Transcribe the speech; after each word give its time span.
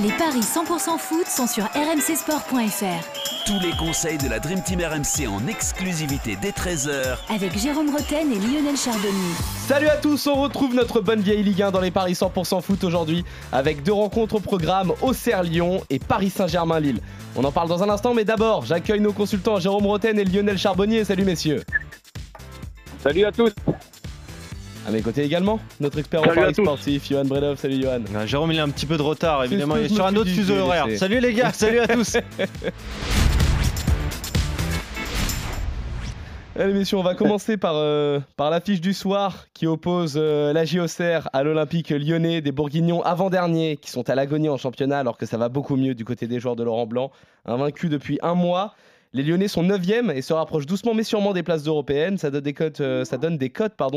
Les 0.00 0.12
paris 0.12 0.40
100% 0.40 0.98
foot 0.98 1.26
sont 1.26 1.46
sur 1.46 1.64
rmcsport.fr. 1.64 3.44
Tous 3.44 3.60
les 3.60 3.72
conseils 3.76 4.16
de 4.16 4.26
la 4.26 4.38
Dream 4.38 4.62
Team 4.62 4.80
RMC 4.80 5.28
en 5.28 5.46
exclusivité 5.46 6.38
dès 6.40 6.50
13h 6.50 7.18
Avec 7.28 7.58
Jérôme 7.58 7.90
Roten 7.90 8.32
et 8.32 8.38
Lionel 8.38 8.76
Chardonnay. 8.76 9.34
Salut 9.66 9.88
à 9.88 9.96
tous, 9.96 10.26
on 10.28 10.40
retrouve 10.40 10.74
notre 10.74 11.00
bonne 11.02 11.20
vieille 11.20 11.42
Ligue 11.42 11.60
1 11.60 11.72
dans 11.72 11.80
les 11.80 11.90
paris 11.90 12.14
100% 12.14 12.62
foot 12.62 12.84
aujourd'hui 12.84 13.24
avec 13.52 13.82
deux 13.82 13.92
rencontres 13.92 14.36
au 14.36 14.40
programme 14.40 14.92
Auxerre 15.02 15.42
Lyon 15.42 15.82
et 15.90 15.98
Paris 15.98 16.30
Saint-Germain 16.30 16.80
Lille. 16.80 17.00
On 17.36 17.44
en 17.44 17.52
parle 17.52 17.68
dans 17.68 17.82
un 17.82 17.90
instant, 17.90 18.14
mais 18.14 18.24
d'abord, 18.24 18.64
j'accueille 18.64 19.00
nos 19.00 19.12
consultants 19.12 19.60
Jérôme 19.60 19.86
Roten 19.86 20.18
et 20.18 20.24
Lionel 20.24 20.56
Charbonnier. 20.56 21.04
Salut 21.04 21.24
messieurs. 21.24 21.64
Salut 23.02 23.24
à 23.24 23.32
tous. 23.32 23.52
À 24.86 24.90
mes 24.90 25.00
côtés 25.00 25.22
également, 25.22 25.60
notre 25.78 25.98
expert 25.98 26.22
en 26.22 26.24
Salut 26.24 26.40
paris 26.40 26.54
sportif, 26.54 27.08
Johan 27.08 27.24
Bredov. 27.24 27.56
Salut 27.56 27.80
Johan. 27.80 28.00
Ah, 28.16 28.26
Jérôme, 28.26 28.50
il 28.50 28.58
a 28.58 28.64
un 28.64 28.68
petit 28.68 28.86
peu 28.86 28.96
de 28.96 29.02
retard, 29.02 29.44
évidemment. 29.44 29.76
Il 29.76 29.84
est 29.84 29.94
sur 29.94 30.04
un 30.04 30.16
autre 30.16 30.30
fuseau 30.30 30.56
horaire. 30.56 30.86
Salut 30.96 31.20
les 31.20 31.32
gars, 31.34 31.52
salut 31.52 31.78
à 31.78 31.86
tous. 31.86 32.16
Allez 36.54 36.74
messieurs, 36.74 36.98
on 36.98 37.02
va 37.02 37.14
commencer 37.14 37.56
par, 37.56 37.76
euh, 37.76 38.20
par 38.36 38.50
l'affiche 38.50 38.82
du 38.82 38.92
soir 38.92 39.46
qui 39.54 39.66
oppose 39.66 40.16
euh, 40.18 40.52
la 40.52 40.66
JOCR 40.66 41.30
à 41.32 41.42
l'Olympique 41.42 41.88
lyonnais, 41.88 42.42
des 42.42 42.52
Bourguignons 42.52 43.00
avant-derniers 43.02 43.78
qui 43.78 43.90
sont 43.90 44.10
à 44.10 44.14
l'agonie 44.14 44.50
en 44.50 44.58
championnat 44.58 44.98
alors 44.98 45.16
que 45.16 45.24
ça 45.24 45.38
va 45.38 45.48
beaucoup 45.48 45.76
mieux 45.76 45.94
du 45.94 46.04
côté 46.04 46.26
des 46.26 46.40
joueurs 46.40 46.54
de 46.54 46.62
Laurent 46.62 46.86
Blanc. 46.86 47.10
Invaincu 47.46 47.88
depuis 47.88 48.18
un 48.20 48.34
mois, 48.34 48.74
les 49.14 49.22
Lyonnais 49.22 49.48
sont 49.48 49.62
9e 49.62 50.10
et 50.14 50.22
se 50.22 50.32
rapprochent 50.32 50.66
doucement 50.66 50.94
mais 50.94 51.04
sûrement 51.04 51.32
des 51.32 51.42
places 51.42 51.66
européennes. 51.66 52.16
Ça 52.18 52.30
donne 52.30 52.42
des 52.42 52.52
cotes, 52.54 52.80
euh, 52.80 53.04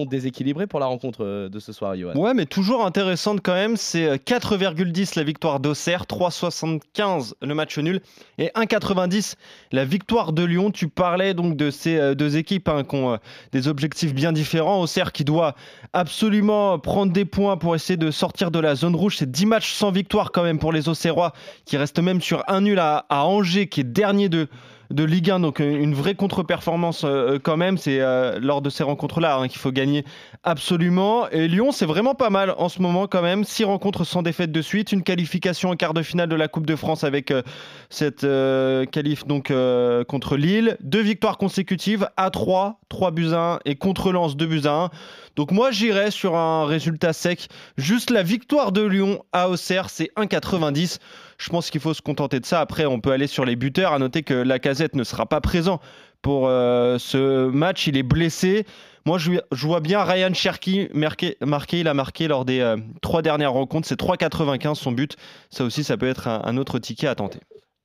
déséquilibrées 0.09 0.67
pour 0.67 0.79
la 0.79 0.87
rencontre 0.87 1.23
euh, 1.23 1.49
de 1.49 1.59
ce 1.59 1.71
soir, 1.71 1.95
Johan. 1.95 2.15
Ouais, 2.15 2.33
mais 2.33 2.45
toujours 2.45 2.85
intéressante 2.85 3.39
quand 3.41 3.53
même. 3.53 3.77
C'est 3.77 4.07
euh, 4.07 4.17
4,10 4.17 5.17
la 5.17 5.23
victoire 5.23 5.59
d'Auxerre, 5.59 6.03
3,75 6.03 7.33
le 7.41 7.55
match 7.55 7.77
nul 7.77 8.01
et 8.37 8.47
1,90 8.55 9.35
la 9.71 9.85
victoire 9.85 10.33
de 10.33 10.43
Lyon. 10.43 10.71
Tu 10.71 10.87
parlais 10.87 11.33
donc 11.33 11.55
de 11.55 11.71
ces 11.71 11.97
euh, 11.97 12.15
deux 12.15 12.37
équipes 12.37 12.67
hein, 12.67 12.83
qui 12.83 12.95
ont 12.95 13.13
euh, 13.13 13.17
des 13.51 13.67
objectifs 13.67 14.13
bien 14.13 14.31
différents. 14.31 14.81
Auxerre 14.81 15.11
qui 15.11 15.23
doit 15.23 15.55
absolument 15.93 16.77
prendre 16.79 17.13
des 17.13 17.25
points 17.25 17.57
pour 17.57 17.75
essayer 17.75 17.97
de 17.97 18.11
sortir 18.11 18.51
de 18.51 18.59
la 18.59 18.75
zone 18.75 18.95
rouge. 18.95 19.17
C'est 19.17 19.31
10 19.31 19.45
matchs 19.45 19.71
sans 19.71 19.91
victoire 19.91 20.31
quand 20.31 20.43
même 20.43 20.59
pour 20.59 20.73
les 20.73 20.89
Auxerrois 20.89 21.33
qui 21.65 21.77
restent 21.77 21.99
même 21.99 22.21
sur 22.21 22.43
un 22.47 22.61
nul 22.61 22.79
à, 22.79 23.05
à 23.09 23.23
Angers 23.25 23.67
qui 23.67 23.81
est 23.81 23.85
dernier 23.85 24.29
de 24.29 24.47
de 24.91 25.03
Ligue 25.03 25.31
1, 25.31 25.39
donc 25.39 25.59
euh, 25.59 25.81
une 25.81 25.93
vraie 25.93 26.15
contre-performance 26.15 27.03
euh, 27.03 27.39
quand 27.41 27.57
même. 27.57 27.77
C'est 27.77 27.99
euh, 28.01 28.39
lors 28.39 28.61
de 28.61 28.69
ces 28.69 28.83
rencontres-là 28.83 29.37
hein, 29.37 29.47
qu'il 29.47 29.59
faut 29.59 29.71
gagner 29.71 30.05
absolument. 30.45 31.27
Et 31.29 31.47
Lyon, 31.47 31.71
c'est 31.71 31.85
vraiment 31.85 32.15
pas 32.15 32.29
mal 32.29 32.53
en 32.57 32.69
ce 32.69 32.81
moment 32.81 33.07
quand 33.07 33.21
même. 33.21 33.43
Six 33.43 33.63
rencontres 33.63 34.05
sans 34.05 34.21
défaite 34.21 34.51
de 34.51 34.61
suite, 34.61 34.91
une 34.91 35.03
qualification 35.03 35.69
en 35.69 35.75
quart 35.75 35.93
de 35.93 36.01
finale 36.01 36.29
de 36.29 36.35
la 36.35 36.47
Coupe 36.47 36.65
de 36.65 36.75
France 36.75 37.03
avec 37.03 37.31
euh, 37.31 37.41
cette 37.89 38.23
euh, 38.23 38.85
qualif 38.85 39.25
donc 39.25 39.51
euh, 39.51 40.03
contre 40.03 40.37
Lille, 40.37 40.77
deux 40.81 41.01
victoires 41.01 41.37
consécutives 41.37 42.07
à 42.15 42.29
3, 42.29 42.79
3 42.89 43.11
buts 43.11 43.33
à 43.33 43.55
1 43.55 43.59
et 43.65 43.75
contre 43.75 44.11
Lens 44.11 44.37
2 44.37 44.45
buts 44.45 44.61
à 44.65 44.83
1. 44.85 44.89
Donc 45.35 45.51
moi 45.51 45.71
j'irais 45.71 46.11
sur 46.11 46.35
un 46.35 46.65
résultat 46.65 47.13
sec. 47.13 47.47
Juste 47.77 48.09
la 48.09 48.23
victoire 48.23 48.71
de 48.71 48.81
Lyon 48.81 49.23
à 49.33 49.49
Auxerre, 49.49 49.89
c'est 49.89 50.11
1,90. 50.15 50.99
Je 51.37 51.49
pense 51.49 51.69
qu'il 51.69 51.81
faut 51.81 51.93
se 51.93 52.01
contenter 52.01 52.39
de 52.39 52.45
ça. 52.45 52.61
Après, 52.61 52.85
on 52.85 52.99
peut 52.99 53.11
aller 53.11 53.27
sur 53.27 53.45
les 53.45 53.55
buteurs. 53.55 53.91
À 53.93 53.99
noter 53.99 54.23
que 54.23 54.33
Lacazette 54.33 54.95
ne 54.95 55.03
sera 55.03 55.25
pas 55.25 55.41
présent 55.41 55.81
pour 56.21 56.47
euh, 56.47 56.97
ce 56.97 57.47
match. 57.49 57.87
Il 57.87 57.97
est 57.97 58.03
blessé. 58.03 58.65
Moi, 59.05 59.17
je, 59.19 59.31
vois 59.51 59.81
bien 59.81 60.03
Ryan 60.03 60.33
Cherky 60.33 60.87
marqué. 60.93 61.37
Il 61.73 61.87
a 61.87 61.93
marqué 61.93 62.27
lors 62.27 62.45
des 62.45 62.61
euh, 62.61 62.77
trois 63.01 63.21
dernières 63.21 63.53
rencontres. 63.53 63.87
C'est 63.87 63.99
3,95 63.99 64.75
son 64.75 64.91
but. 64.91 65.17
Ça 65.49 65.63
aussi, 65.65 65.83
ça 65.83 65.97
peut 65.97 66.07
être 66.07 66.27
un, 66.27 66.57
autre 66.57 66.79
ticket 66.79 67.07
à 67.07 67.15
tenter. 67.15 67.39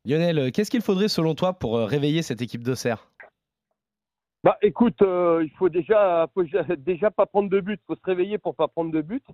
Lionel, 0.07 0.39
euh, 0.39 0.51
qu'est-ce 0.51 0.71
qu'il 0.71 0.81
faudrait 0.81 1.09
selon 1.09 1.35
toi 1.35 1.55
pour 1.55 1.79
réveiller 1.79 2.23
cette 2.23 2.41
équipe 2.41 2.63
d'Auxerre? 2.63 3.10
Bah 4.43 4.57
écoute, 4.63 5.03
euh, 5.03 5.43
il 5.45 5.51
faut 5.51 5.69
déjà, 5.69 6.27
faut 6.33 6.43
déjà- 6.79 7.11
pas 7.11 7.27
prendre 7.27 7.51
de 7.51 7.61
but. 7.61 7.79
Il 7.83 7.87
faut 7.87 7.97
se 7.97 8.05
réveiller 8.05 8.39
pour 8.39 8.55
pas 8.55 8.69
prendre 8.69 8.91
de 8.91 9.03
but. 9.03 9.25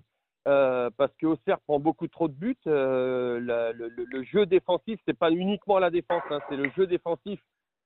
Euh, 0.47 0.89
parce 0.97 1.13
que 1.17 1.25
Auxerre 1.25 1.59
prend 1.61 1.79
beaucoup 1.79 2.07
trop 2.07 2.27
de 2.27 2.33
buts. 2.33 2.55
Euh, 2.67 3.39
le, 3.39 4.23
jeu 4.23 4.45
défensif, 4.45 4.99
c'est 5.05 5.17
pas 5.17 5.29
uniquement 5.31 5.77
la 5.77 5.89
défense, 5.89 6.23
hein, 6.29 6.39
c'est 6.49 6.55
le 6.55 6.69
jeu 6.71 6.87
défensif. 6.87 7.39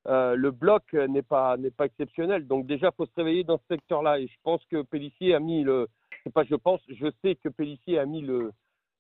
Euh, 0.08 0.36
le 0.36 0.52
bloc 0.52 0.94
n'est 0.94 1.22
pas 1.24 1.58
n'est 1.58 1.72
pas 1.72 1.86
exceptionnel. 1.86 2.48
Donc 2.48 2.66
déjà, 2.68 2.92
faut 2.92 3.06
se 3.06 3.12
réveiller 3.16 3.44
dans 3.44 3.58
ce 3.58 3.76
secteur-là. 3.76 4.20
Et 4.20 4.28
je 4.28 4.38
pense 4.44 4.64
que 4.66 4.82
Pellissier 4.84 5.36
a 5.36 5.40
mis 5.40 5.64
le, 5.64 5.88
pas 6.34 6.44
je 6.44 6.56
pense, 6.56 6.82
je 6.88 7.08
sais 7.24 7.36
que 7.36 7.50
Pellissier 7.50 8.00
a 8.00 8.06
mis 8.06 8.22
le, 8.22 8.52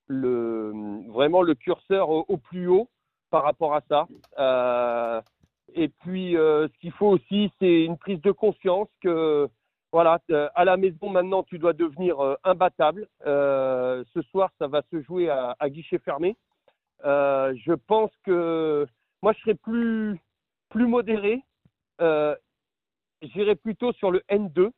le 0.07 0.71
vraiment 1.11 1.41
le 1.41 1.55
curseur 1.55 2.09
au 2.09 2.37
plus 2.37 2.67
haut 2.67 2.87
par 3.31 3.43
rapport 3.43 3.75
à 3.75 3.81
ça. 3.89 4.07
Et 5.75 5.89
puis, 5.89 6.37
euh, 6.37 6.67
ce 6.67 6.77
qu'il 6.79 6.91
faut 6.91 7.07
aussi, 7.07 7.51
c'est 7.59 7.83
une 7.83 7.97
prise 7.97 8.21
de 8.21 8.31
conscience 8.31 8.89
que, 9.01 9.47
voilà, 9.91 10.19
euh, 10.31 10.49
à 10.55 10.65
la 10.65 10.77
maison 10.77 11.09
maintenant, 11.09 11.43
tu 11.43 11.59
dois 11.59 11.73
devenir 11.73 12.19
euh, 12.19 12.35
imbattable. 12.43 13.07
Ce 13.25 14.21
soir, 14.31 14.51
ça 14.59 14.67
va 14.67 14.81
se 14.91 15.01
jouer 15.01 15.29
à, 15.29 15.55
guichet 15.69 15.99
fermé. 15.99 16.35
Je 17.03 17.73
pense 17.73 18.11
que 18.23 18.85
moi, 19.21 19.33
je 19.33 19.39
serais 19.41 19.55
plus, 19.55 20.19
plus 20.69 20.87
modéré. 20.87 21.41
J'irais 23.21 23.55
plutôt 23.55 23.93
sur 23.93 24.11
le 24.11 24.21
N2, 24.29 24.71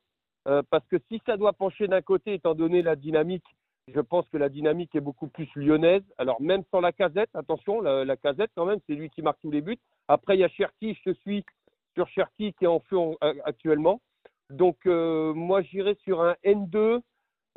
euh, 0.47 0.61
parce 0.69 0.85
que 0.87 0.97
si 1.09 1.21
ça 1.25 1.37
doit 1.37 1.53
pencher 1.53 1.87
d'un 1.87 2.01
côté, 2.01 2.33
étant 2.33 2.55
donné 2.55 2.81
la 2.81 2.95
dynamique, 2.95 3.45
je 3.87 3.99
pense 4.01 4.27
que 4.29 4.37
la 4.37 4.49
dynamique 4.49 4.93
est 4.95 5.01
beaucoup 5.01 5.27
plus 5.27 5.49
lyonnaise. 5.55 6.03
Alors, 6.17 6.41
même 6.41 6.63
sans 6.71 6.81
la 6.81 6.91
casette, 6.91 7.29
attention, 7.33 7.81
la 7.81 8.17
casette, 8.17 8.51
quand 8.55 8.65
même, 8.65 8.79
c'est 8.87 8.95
lui 8.95 9.09
qui 9.09 9.21
marque 9.21 9.39
tous 9.41 9.51
les 9.51 9.61
buts. 9.61 9.79
Après, 10.07 10.35
il 10.35 10.39
y 10.39 10.43
a 10.43 10.49
Cherki, 10.49 10.97
je 11.05 11.13
suis 11.13 11.45
sur 11.93 12.07
Cherki 12.09 12.53
qui 12.53 12.65
est 12.65 12.67
en 12.67 12.79
feu 12.81 12.97
actuellement. 13.45 14.01
Donc, 14.49 14.77
euh, 14.85 15.33
moi, 15.33 15.61
j'irais 15.61 15.95
sur 16.03 16.21
un 16.21 16.35
N2, 16.43 17.01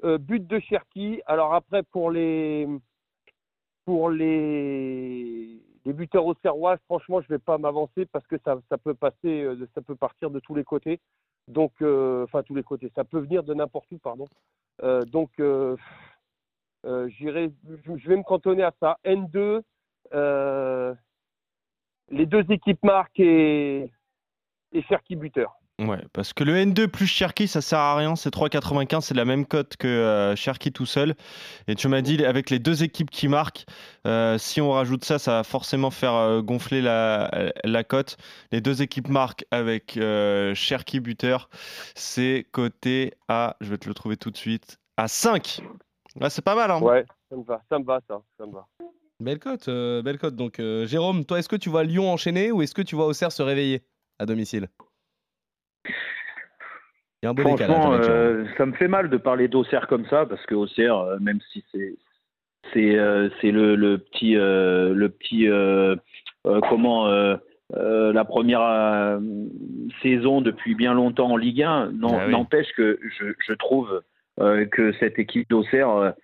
euh, 0.05 0.19
but 0.19 0.47
de 0.47 0.59
Cherki. 0.61 1.21
Alors, 1.27 1.55
après, 1.55 1.83
pour 1.83 2.11
les, 2.11 2.69
pour 3.85 4.11
les, 4.11 5.61
les 5.85 5.93
buteurs 5.93 6.25
franchement, 6.85 7.21
je 7.21 7.27
ne 7.27 7.37
vais 7.37 7.39
pas 7.39 7.59
m'avancer 7.59 8.07
parce 8.07 8.27
que 8.27 8.37
ça, 8.45 8.59
ça 8.69 8.79
peut 8.79 8.95
passer, 8.95 9.43
euh, 9.43 9.69
ça 9.75 9.83
peut 9.83 9.97
partir 9.97 10.31
de 10.31 10.41
tous 10.41 10.55
les 10.55 10.65
côtés. 10.65 11.01
Donc, 11.49 11.73
enfin, 11.81 12.43
tous 12.43 12.57
les 12.57 12.65
côtés. 12.65 12.91
Ça 12.97 13.05
peut 13.05 13.21
venir 13.21 13.45
de 13.45 13.55
n'importe 13.55 13.87
où, 13.93 13.99
pardon. 13.99 14.27
Donc, 15.13 15.31
j'irai, 15.39 15.77
je 16.85 18.09
vais 18.09 18.17
me 18.17 18.25
cantonner 18.25 18.65
à 18.65 18.73
ça. 18.81 18.99
N2, 19.05 19.63
euh, 20.15 20.95
les 22.11 22.27
deux 22.27 22.45
équipes 22.51 22.83
marquent 22.83 23.21
et, 23.21 23.91
et 24.73 24.83
Cherki 24.83 25.17
buteur. 25.17 25.57
Ouais, 25.79 26.03
parce 26.15 26.33
que 26.33 26.43
le 26.43 26.55
N2 26.55 26.87
plus 26.89 27.07
Cherki, 27.07 27.47
ça 27.47 27.61
sert 27.61 27.79
à 27.79 27.97
rien. 27.97 28.17
C'est 28.17 28.35
3,95, 28.35 29.03
c'est 29.03 29.15
la 29.15 29.27
même 29.27 29.45
cote 29.45 29.77
que 29.77 29.87
euh, 29.87 30.35
Cherki 30.35 30.73
tout 30.73 30.87
seul. 30.87 31.15
Et 31.69 31.75
tu 31.75 31.89
m'as 31.89 32.01
dit, 32.01 32.25
avec 32.25 32.49
les 32.49 32.59
deux 32.59 32.83
équipes 32.83 33.11
qui 33.11 33.29
marquent, 33.29 33.67
euh, 34.07 34.39
si 34.39 34.63
on 34.63 34.71
rajoute 34.71 35.05
ça, 35.05 35.19
ça 35.19 35.33
va 35.33 35.45
forcément 35.45 35.91
faire 35.91 36.15
euh, 36.15 36.41
gonfler 36.41 36.81
la, 36.81 37.53
la 37.63 37.85
cote. 37.85 38.17
Les 38.53 38.63
deux 38.63 38.81
équipes 38.81 39.09
marquent 39.09 39.45
avec 39.51 39.99
euh, 39.99 40.55
Cherki 40.55 41.01
buteur. 41.01 41.51
C'est 41.95 42.47
coté 42.53 43.13
à, 43.29 43.57
je 43.61 43.69
vais 43.69 43.79
te 43.79 43.87
le 43.87 43.93
trouver 43.93 44.17
tout 44.17 44.31
de 44.31 44.39
suite, 44.39 44.79
à 44.97 45.09
5. 45.09 45.61
Ouais, 46.19 46.31
c'est 46.31 46.43
pas 46.43 46.55
mal, 46.55 46.71
hein 46.71 46.81
Ouais, 46.81 47.05
ça 47.29 47.37
me 47.37 47.45
va, 47.45 47.61
ça 47.69 47.79
me 47.79 47.85
va, 47.85 48.01
ça, 48.09 48.23
ça 48.39 48.47
me 48.47 48.53
va. 48.53 48.67
Belle 49.21 49.39
cote, 49.39 49.69
euh, 49.69 50.03
belle 50.03 50.19
cote. 50.19 50.37
Donc, 50.37 50.61
euh, 50.61 50.87
Jérôme, 50.87 51.25
toi, 51.25 51.39
est-ce 51.39 51.49
que 51.49 51.57
tu 51.57 51.71
vois 51.71 51.85
Lyon 51.85 52.11
enchaîner 52.11 52.53
ou 52.53 52.61
est-ce 52.63 52.75
que 52.75 52.83
tu 52.83 52.95
vois 52.97 53.07
Auxerre 53.07 53.33
se 53.33 53.43
réveiller 53.43 53.83
à 54.19 54.27
domicile? 54.27 54.69
Il 55.87 55.93
y 57.23 57.27
a 57.27 57.31
un 57.31 57.35
beau 57.35 57.43
décalage. 57.45 57.77
Franchement, 57.81 58.03
Jérôme. 58.03 58.11
euh, 58.19 58.45
ça 58.59 58.67
me 58.67 58.73
fait 58.75 58.89
mal 58.89 59.09
de 59.09 59.17
parler 59.17 59.49
d'Auxerre 59.49 59.87
comme 59.89 60.07
ça 60.07 60.27
parce 60.27 60.45
que 60.47 60.55
Auxerre, 60.55 61.17
même 61.21 61.39
si 61.53 61.65
c'est 61.73 61.97
c'est 62.75 62.97
c'est 63.41 63.53
le, 63.53 63.75
le 63.77 63.99
petit 63.99 64.35
le 64.35 65.09
petit 65.09 65.49
comment 66.69 67.09
euh, 67.09 68.13
la 68.13 68.25
première 68.25 68.61
euh, 68.61 69.19
saison 70.03 70.41
depuis 70.41 70.75
bien 70.75 70.93
longtemps 70.95 71.31
en 71.33 71.37
Ligue 71.37 71.63
1 71.63 71.91
non- 71.93 72.17
Ah 72.19 72.25
oui. 72.27 72.33
n'empêche 72.33 72.71
que 72.77 73.01
je, 73.19 73.27
je 73.45 73.53
trouve 73.55 74.03
euh, 74.41 74.67
que 74.67 74.93
cette 75.01 75.19
équipe 75.19 75.49
d'Auxerre 75.51 76.15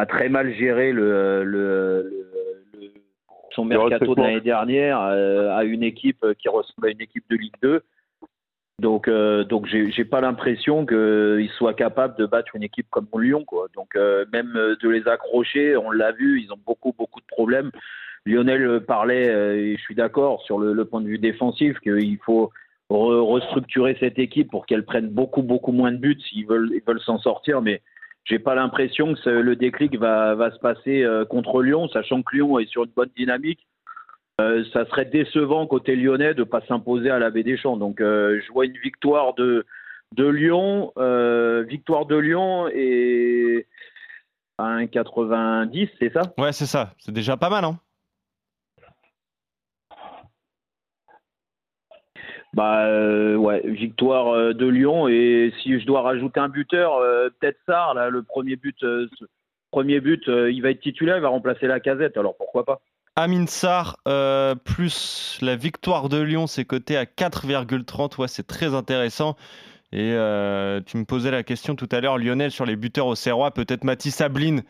a 0.00 0.06
très 0.06 0.28
mal 0.28 0.52
géré 0.54 0.92
le, 0.92 1.44
le, 1.44 2.02
le- 2.10 2.10
le- 2.80 2.88
son 3.54 3.64
mercato 3.64 4.14
de 4.14 4.20
l'année 4.22 4.40
dernière 4.40 5.00
euh, 5.00 5.50
à 5.56 5.64
une 5.64 5.82
équipe 5.82 6.24
qui 6.38 6.48
ressemble 6.48 6.86
à 6.86 6.90
une 6.90 7.00
équipe 7.00 7.24
de 7.30 7.36
Ligue 7.36 7.54
2 7.62 7.82
donc, 8.80 9.08
euh, 9.08 9.44
donc 9.44 9.66
j'ai 9.66 10.04
pas 10.06 10.22
l'impression 10.22 10.86
qu'ils 10.86 11.50
soient 11.58 11.74
capables 11.74 12.16
de 12.16 12.24
battre 12.24 12.56
une 12.56 12.62
équipe 12.62 12.86
comme 12.90 13.08
Lyon, 13.18 13.44
quoi. 13.44 13.66
Donc, 13.74 13.94
euh, 13.94 14.24
même 14.32 14.52
de 14.54 14.88
les 14.88 15.06
accrocher, 15.06 15.76
on 15.76 15.90
l'a 15.90 16.12
vu, 16.12 16.40
ils 16.40 16.50
ont 16.50 16.58
beaucoup, 16.66 16.94
beaucoup 16.96 17.20
de 17.20 17.26
problèmes. 17.26 17.70
Lionel 18.24 18.80
parlait, 18.86 19.28
euh, 19.28 19.54
et 19.54 19.76
je 19.76 19.82
suis 19.82 19.94
d'accord 19.94 20.40
sur 20.44 20.58
le, 20.58 20.72
le 20.72 20.84
point 20.86 21.02
de 21.02 21.08
vue 21.08 21.18
défensif, 21.18 21.78
qu'il 21.80 22.16
faut 22.24 22.52
re- 22.88 23.20
restructurer 23.34 23.98
cette 24.00 24.18
équipe 24.18 24.50
pour 24.50 24.64
qu'elle 24.64 24.86
prenne 24.86 25.08
beaucoup, 25.08 25.42
beaucoup 25.42 25.72
moins 25.72 25.92
de 25.92 25.98
buts 25.98 26.18
s'ils 26.30 26.46
veulent, 26.46 26.70
ils 26.72 26.82
veulent 26.86 27.00
s'en 27.00 27.18
sortir. 27.18 27.60
Mais 27.60 27.82
j'ai 28.24 28.38
pas 28.38 28.54
l'impression 28.54 29.14
que 29.14 29.30
le 29.30 29.56
déclic 29.56 29.96
va, 29.98 30.50
se 30.52 30.58
passer 30.58 31.06
contre 31.28 31.62
Lyon, 31.62 31.88
sachant 31.88 32.22
que 32.22 32.36
Lyon 32.36 32.58
est 32.58 32.68
sur 32.68 32.84
une 32.84 32.90
bonne 32.90 33.10
dynamique. 33.16 33.66
ça 34.38 34.86
serait 34.86 35.06
décevant 35.06 35.66
côté 35.66 35.96
lyonnais 35.96 36.34
de 36.34 36.44
pas 36.44 36.60
s'imposer 36.68 37.10
à 37.10 37.18
la 37.18 37.30
Baie 37.30 37.42
des 37.42 37.56
Champs. 37.56 37.76
Donc 37.76 37.96
je 37.98 38.52
vois 38.52 38.66
une 38.66 38.78
victoire 38.78 39.34
de 39.34 39.64
Lyon, 40.16 40.92
victoire 41.68 42.06
de 42.06 42.16
Lyon 42.16 42.68
et 42.68 43.66
1,90, 44.60 45.88
c'est 45.98 46.12
ça? 46.12 46.22
Ouais, 46.38 46.52
c'est 46.52 46.66
ça. 46.66 46.92
C'est 46.98 47.12
déjà 47.12 47.36
pas 47.36 47.50
mal, 47.50 47.64
hein 47.64 47.78
Bah 52.52 52.86
euh, 52.86 53.36
ouais, 53.36 53.62
victoire 53.64 54.34
euh, 54.34 54.52
de 54.52 54.66
Lyon 54.66 55.06
et 55.06 55.52
si 55.62 55.78
je 55.78 55.86
dois 55.86 56.02
rajouter 56.02 56.40
un 56.40 56.48
buteur, 56.48 56.96
euh, 56.96 57.28
peut-être 57.38 57.58
Sarr 57.64 57.94
là, 57.94 58.10
le 58.10 58.24
premier 58.24 58.56
but, 58.56 58.84
premier 59.70 60.00
but, 60.00 60.24
il 60.26 60.60
va 60.60 60.70
être 60.70 60.80
titulaire, 60.80 61.16
il 61.16 61.22
va 61.22 61.28
remplacer 61.28 61.68
la 61.68 61.78
casette, 61.78 62.16
alors 62.16 62.36
pourquoi 62.36 62.64
pas 62.64 62.80
Amin 63.14 63.46
Sarr 63.46 63.98
plus 64.64 65.38
la 65.42 65.54
victoire 65.54 66.08
de 66.08 66.20
Lyon, 66.20 66.48
c'est 66.48 66.64
coté 66.64 66.96
à 66.96 67.04
4,30, 67.04 68.20
ouais, 68.20 68.28
c'est 68.28 68.46
très 68.46 68.74
intéressant. 68.74 69.36
Et 69.92 70.10
tu 70.86 70.96
me 70.96 71.04
posais 71.04 71.30
la 71.30 71.42
question 71.42 71.76
tout 71.76 71.88
à 71.92 72.00
l'heure, 72.00 72.18
Lionel, 72.18 72.50
sur 72.50 72.64
les 72.64 72.76
buteurs 72.76 73.06
au 73.06 73.14
Serrois, 73.14 73.52
peut-être 73.52 73.84
Mathis 73.84 74.14
Sabline, 74.16 74.62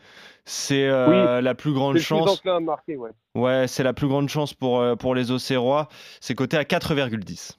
c'est 0.45 0.87
la 0.87 1.55
plus 1.55 1.73
grande 1.73 1.97
chance. 1.97 2.43
ouais, 2.45 3.11
ouais 3.35 3.67
c'est 3.67 3.83
la 3.83 3.93
plus 3.93 4.07
grande 4.07 4.29
chance 4.29 4.53
pour, 4.53 4.83
pour 4.97 5.15
les 5.15 5.31
Auxerrois. 5.31 5.87
C'est 6.19 6.35
coté 6.35 6.57
à 6.57 6.63
4,10. 6.63 7.57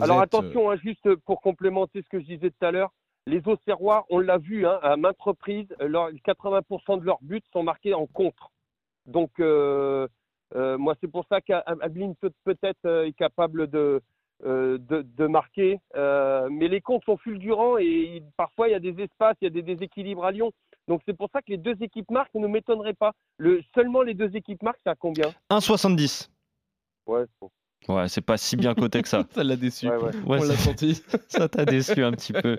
Alors 0.00 0.20
attention, 0.20 0.70
hein, 0.70 0.76
juste 0.76 1.14
pour 1.26 1.40
complémenter 1.40 2.02
ce 2.02 2.08
que 2.08 2.20
je 2.20 2.26
disais 2.26 2.50
tout 2.50 2.64
à 2.64 2.70
l'heure, 2.70 2.92
les 3.26 3.46
Auxerrois, 3.46 4.06
on 4.08 4.18
l'a 4.18 4.38
vu 4.38 4.66
hein, 4.66 4.78
à 4.82 4.96
maintes 4.96 5.20
reprises, 5.20 5.68
80% 5.80 7.00
de 7.00 7.04
leurs 7.04 7.18
buts 7.22 7.42
sont 7.52 7.62
marqués 7.62 7.94
en 7.94 8.06
contre. 8.06 8.50
Donc 9.06 9.30
euh, 9.40 10.06
euh, 10.54 10.78
moi 10.78 10.94
c'est 11.00 11.10
pour 11.10 11.24
ça 11.28 11.40
qu'Ablin 11.40 12.12
peut-être 12.44 12.84
euh, 12.86 13.06
est 13.06 13.12
capable 13.12 13.68
de, 13.68 14.02
de, 14.44 15.26
marquer, 15.26 15.80
mais 15.94 16.68
les 16.68 16.80
comptes 16.80 17.04
sont 17.04 17.16
fulgurants 17.16 17.78
et 17.78 18.22
parfois 18.36 18.68
il 18.68 18.72
y 18.72 18.74
a 18.74 18.80
des 18.80 19.02
espaces, 19.02 19.36
il 19.40 19.44
y 19.44 19.48
a 19.48 19.50
des 19.50 19.62
déséquilibres 19.62 20.24
à 20.24 20.30
Lyon. 20.30 20.52
Donc 20.88 21.02
c'est 21.04 21.16
pour 21.16 21.28
ça 21.32 21.40
que 21.40 21.50
les 21.50 21.56
deux 21.56 21.76
équipes 21.80 22.10
marquent, 22.10 22.34
ne 22.34 22.46
m'étonnerait 22.46 22.94
pas. 22.94 23.12
Le, 23.38 23.60
seulement 23.74 24.02
les 24.02 24.14
deux 24.14 24.34
équipes 24.36 24.62
marquent, 24.62 24.78
c'est 24.84 24.90
à 24.90 24.94
combien? 24.94 25.30
1,70. 25.50 26.28
Ouais, 27.06 27.24
Ouais, 27.88 28.08
c'est 28.08 28.20
pas 28.20 28.36
si 28.36 28.56
bien 28.56 28.74
coté 28.74 29.02
que 29.02 29.08
ça. 29.08 29.24
ça 29.30 29.44
l'a 29.44 29.56
déçu. 29.56 29.88
Ouais, 29.88 30.10
On 30.26 30.34
l'a 30.34 30.56
senti. 30.56 31.02
ça 31.28 31.48
t'a 31.48 31.64
déçu 31.64 32.02
un 32.02 32.12
petit 32.12 32.32
peu. 32.32 32.56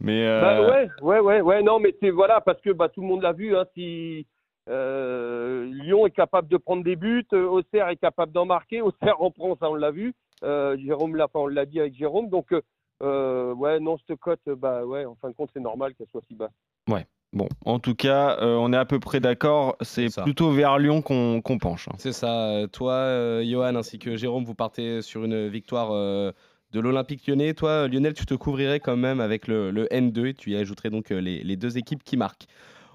Mais 0.00 0.26
euh... 0.26 0.40
bah, 0.40 0.70
ouais, 0.70 0.88
ouais, 1.02 1.20
ouais, 1.20 1.40
ouais. 1.40 1.62
Non, 1.62 1.80
mais 1.80 1.94
c'est 2.00 2.10
voilà 2.10 2.40
parce 2.40 2.60
que 2.60 2.70
bah, 2.70 2.88
tout 2.88 3.00
le 3.00 3.08
monde 3.08 3.22
l'a 3.22 3.32
vu. 3.32 3.56
Hein, 3.56 3.64
si 3.74 4.26
euh, 4.68 5.64
Lyon 5.72 6.06
est 6.06 6.10
capable 6.10 6.48
de 6.48 6.56
prendre 6.56 6.84
des 6.84 6.96
buts, 6.96 7.26
euh, 7.32 7.46
Auxerre 7.46 7.88
est 7.88 7.96
capable 7.96 8.32
d'en 8.32 8.46
marquer. 8.46 8.80
Auxerre 8.80 9.20
en 9.20 9.30
prend, 9.30 9.56
ça 9.56 9.70
on 9.70 9.74
l'a 9.74 9.90
vu. 9.90 10.14
Euh, 10.44 10.76
Jérôme 10.78 11.16
l'a, 11.16 11.28
on 11.34 11.46
l'a 11.48 11.66
dit 11.66 11.80
avec 11.80 11.94
Jérôme. 11.94 12.28
Donc 12.28 12.52
ouais, 13.00 13.80
non, 13.80 13.96
cette 14.06 14.20
cote, 14.20 14.40
bah 14.46 14.84
ouais, 14.84 15.04
en 15.04 15.16
fin 15.16 15.30
de 15.30 15.34
compte, 15.34 15.50
c'est 15.52 15.60
normal 15.60 15.94
qu'elle 15.94 16.08
soit 16.08 16.22
si 16.28 16.34
basse. 16.34 16.52
Ouais. 16.88 17.06
Bon, 17.34 17.48
en 17.66 17.78
tout 17.78 17.94
cas, 17.94 18.38
euh, 18.40 18.56
on 18.56 18.72
est 18.72 18.76
à 18.76 18.86
peu 18.86 18.98
près 19.00 19.20
d'accord. 19.20 19.76
C'est 19.82 20.08
plutôt 20.22 20.50
vers 20.50 20.78
Lyon 20.78 21.02
qu'on 21.02 21.58
penche. 21.60 21.88
Hein. 21.88 21.96
C'est 21.98 22.12
ça. 22.12 22.62
Toi, 22.72 22.92
euh, 22.92 23.44
Johan, 23.44 23.76
ainsi 23.76 23.98
que 23.98 24.16
Jérôme, 24.16 24.44
vous 24.44 24.54
partez 24.54 25.02
sur 25.02 25.24
une 25.24 25.48
victoire 25.48 25.90
euh, 25.92 26.32
de 26.72 26.80
l'Olympique 26.80 27.26
lyonnais. 27.26 27.52
Toi, 27.52 27.86
Lionel, 27.86 28.14
tu 28.14 28.24
te 28.24 28.34
couvrirais 28.34 28.80
quand 28.80 28.96
même 28.96 29.20
avec 29.20 29.46
le, 29.46 29.86
N2 29.90 30.26
et 30.28 30.34
tu 30.34 30.52
y 30.52 30.56
ajouterais 30.56 30.88
donc 30.88 31.10
les, 31.10 31.42
les 31.42 31.56
deux 31.56 31.76
équipes 31.76 32.02
qui 32.02 32.16
marquent. 32.16 32.46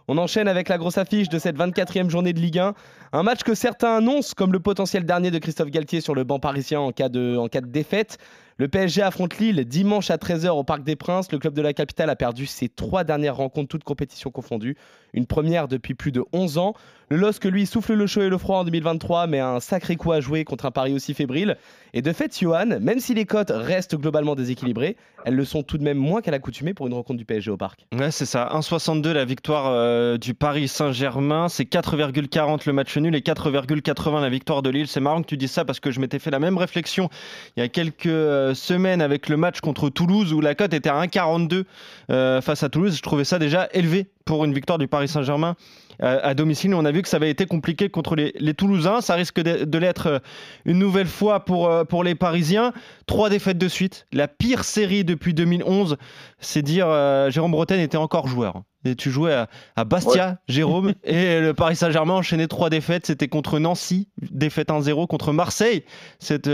On 0.08 0.18
enchaîne 0.18 0.48
avec 0.48 0.68
la 0.68 0.78
grosse 0.78 0.98
affiche 0.98 1.30
de 1.30 1.40
cette 1.40 1.58
24e 1.58 2.10
journée 2.10 2.34
de 2.34 2.40
Ligue 2.40 2.60
1. 2.60 2.74
Un 3.14 3.24
match 3.24 3.44
que 3.44 3.54
certains 3.54 3.98
annoncent 3.98 4.34
comme 4.36 4.52
le 4.52 4.60
potentiel 4.60 5.06
dernier 5.06 5.32
de 5.32 5.38
Christophe 5.38 5.70
Galtier 5.70 6.02
sur 6.02 6.14
le 6.14 6.24
banc 6.24 6.40
parisien 6.40 6.82
en 6.82 6.92
cas 6.92 7.08
de, 7.08 7.38
en 7.38 7.48
cas 7.48 7.62
de 7.62 7.68
défaite. 7.68 8.18
Le 8.58 8.68
PSG 8.68 9.02
affronte 9.02 9.40
Lille 9.40 9.66
dimanche 9.66 10.12
à 10.12 10.18
13h 10.18 10.50
au 10.50 10.64
Parc 10.64 10.84
des 10.84 10.96
Princes. 10.96 11.32
Le 11.32 11.40
club 11.40 11.54
de 11.54 11.62
la 11.62 11.74
capitale 11.74 12.10
a 12.10 12.16
perdu 12.16 12.46
ses 12.46 12.70
trois 12.70 13.04
dernières 13.04 13.38
rencontres, 13.38 13.68
toutes 13.68 13.84
compétitions 13.84 14.30
confondues. 14.30 14.78
Une 15.14 15.26
première 15.26 15.68
depuis 15.68 15.96
plus 15.96 16.12
de 16.12 16.24
11 16.34 16.58
ans. 16.58 16.74
Le 17.10 17.18
LOSC, 17.18 17.46
lui, 17.46 17.66
souffle 17.66 17.94
le 17.94 18.08
chaud 18.08 18.22
et 18.22 18.30
le 18.30 18.38
froid 18.38 18.60
en 18.60 18.64
2023, 18.64 19.28
mais 19.28 19.40
a 19.40 19.50
un 19.50 19.60
sacré 19.60 19.96
coup 19.96 20.12
à 20.12 20.20
jouer 20.20 20.46
contre 20.46 20.66
un 20.66 20.72
Paris 20.72 20.94
aussi 20.94 21.14
fébrile. 21.14 21.58
Et 21.94 22.02
de 22.02 22.12
fait, 22.12 22.36
Johan, 22.40 22.80
même 22.80 23.00
si 23.00 23.14
les 23.14 23.26
cotes 23.26 23.52
restent 23.54 23.96
globalement 23.96 24.34
déséquilibrées, 24.34 24.98
elles 25.26 25.36
le 25.36 25.46
sont 25.46 25.62
tout 25.62 25.78
de 25.78 25.84
même 25.84 25.98
moins 25.98 26.22
qu'à 26.22 26.32
l'accoutumée 26.32 26.74
pour 26.74 26.88
une 26.88 26.94
rencontre 26.94 27.20
du 27.20 27.26
PSG 27.26 27.52
au 27.52 27.58
Parc. 27.58 27.86
Ouais, 27.94 28.10
c'est 28.10 28.26
ça. 28.26 28.50
1,62 28.54 29.12
la 29.12 29.26
victoire 29.26 29.68
euh, 29.68 30.18
du 30.18 30.34
Paris 30.34 30.68
Saint-Germain. 30.68 31.50
C'est 31.50 31.66
4,40 31.66 32.64
le 32.66 32.74
match 32.74 32.98
nul 32.98 33.16
et 33.16 33.20
4,80 33.20 34.22
la 34.22 34.30
victoire 34.30 34.64
de 34.64 34.70
Lille. 34.72 34.88
C'est 34.88 35.00
marrant 35.00 35.22
que 35.22 35.28
tu 35.28 35.38
dises 35.38 35.52
ça 35.52 35.66
parce 35.66 35.80
que 35.80 35.92
je 35.92 36.00
m'étais 36.00 36.20
fait 36.20 36.32
la 36.32 36.40
même 36.40 36.58
réflexion 36.58 37.10
il 37.56 37.60
y 37.60 37.64
a 37.64 37.68
quelques 37.68 38.08
euh, 38.44 38.54
semaines 38.54 39.01
avec 39.01 39.30
le 39.30 39.38
match 39.38 39.62
contre 39.62 39.90
Toulouse 39.90 40.34
où 40.34 40.42
la 40.42 40.56
cote 40.56 40.74
était 40.74 40.90
à 40.90 41.01
1,42 41.04 41.63
euh, 42.10 42.42
face 42.42 42.63
à 42.63 42.69
Toulouse. 42.69 42.95
Je 42.95 43.01
trouvais 43.01 43.24
ça 43.24 43.40
déjà 43.40 43.69
élevé 43.74 44.07
pour 44.25 44.46
une 44.46 44.54
victoire 44.54 44.78
du 44.78 44.88
Paris 44.88 45.08
Saint-Germain 45.08 45.56
euh, 46.02 46.20
à 46.24 46.34
domicile. 46.34 46.74
On 46.74 46.86
a 46.86 46.92
vu 46.92 47.02
que 47.02 47.08
ça 47.08 47.18
avait 47.18 47.30
été 47.30 47.46
compliqué 47.46 47.90
contre 47.90 48.16
les, 48.16 48.54
Toulousains. 48.54 49.02
Ça 49.02 49.16
risque 49.16 49.42
de, 49.42 49.78
l'être 49.78 50.08
euh, 50.08 50.20
une 50.66 50.80
nouvelle 50.80 51.08
fois 51.08 51.46
pour, 51.46 51.68
euh, 51.68 51.84
pour 51.84 52.04
les 52.04 52.16
Parisiens. 52.16 52.74
Trois 53.06 53.30
défaites 53.30 53.58
de 53.58 53.68
suite. 53.68 54.08
La 54.12 54.28
pire 54.28 54.64
série 54.64 55.04
depuis 55.04 55.34
2011. 55.34 55.98
C'est 56.40 56.62
dire, 56.62 56.88
Jérôme 57.30 57.52
Bretagne 57.52 57.80
était 57.80 57.98
encore 57.98 58.28
joueur. 58.28 58.64
Et 58.86 58.96
tu 58.96 59.12
jouais 59.12 59.46
à, 59.78 59.86
Bastia, 59.86 60.40
Jérôme, 60.50 60.94
et 61.06 61.40
le 61.40 61.54
Paris 61.54 61.78
Saint-Germain 61.78 62.16
enchaînait 62.16 62.48
trois 62.48 62.70
défaites. 62.70 63.06
C'était 63.06 63.30
contre 63.30 63.60
Nancy, 63.60 64.10
défaite 64.31 64.68
1-0, 64.68 65.08
contre 65.08 65.31
Marseille, 65.31 65.86
cette, 66.20 66.50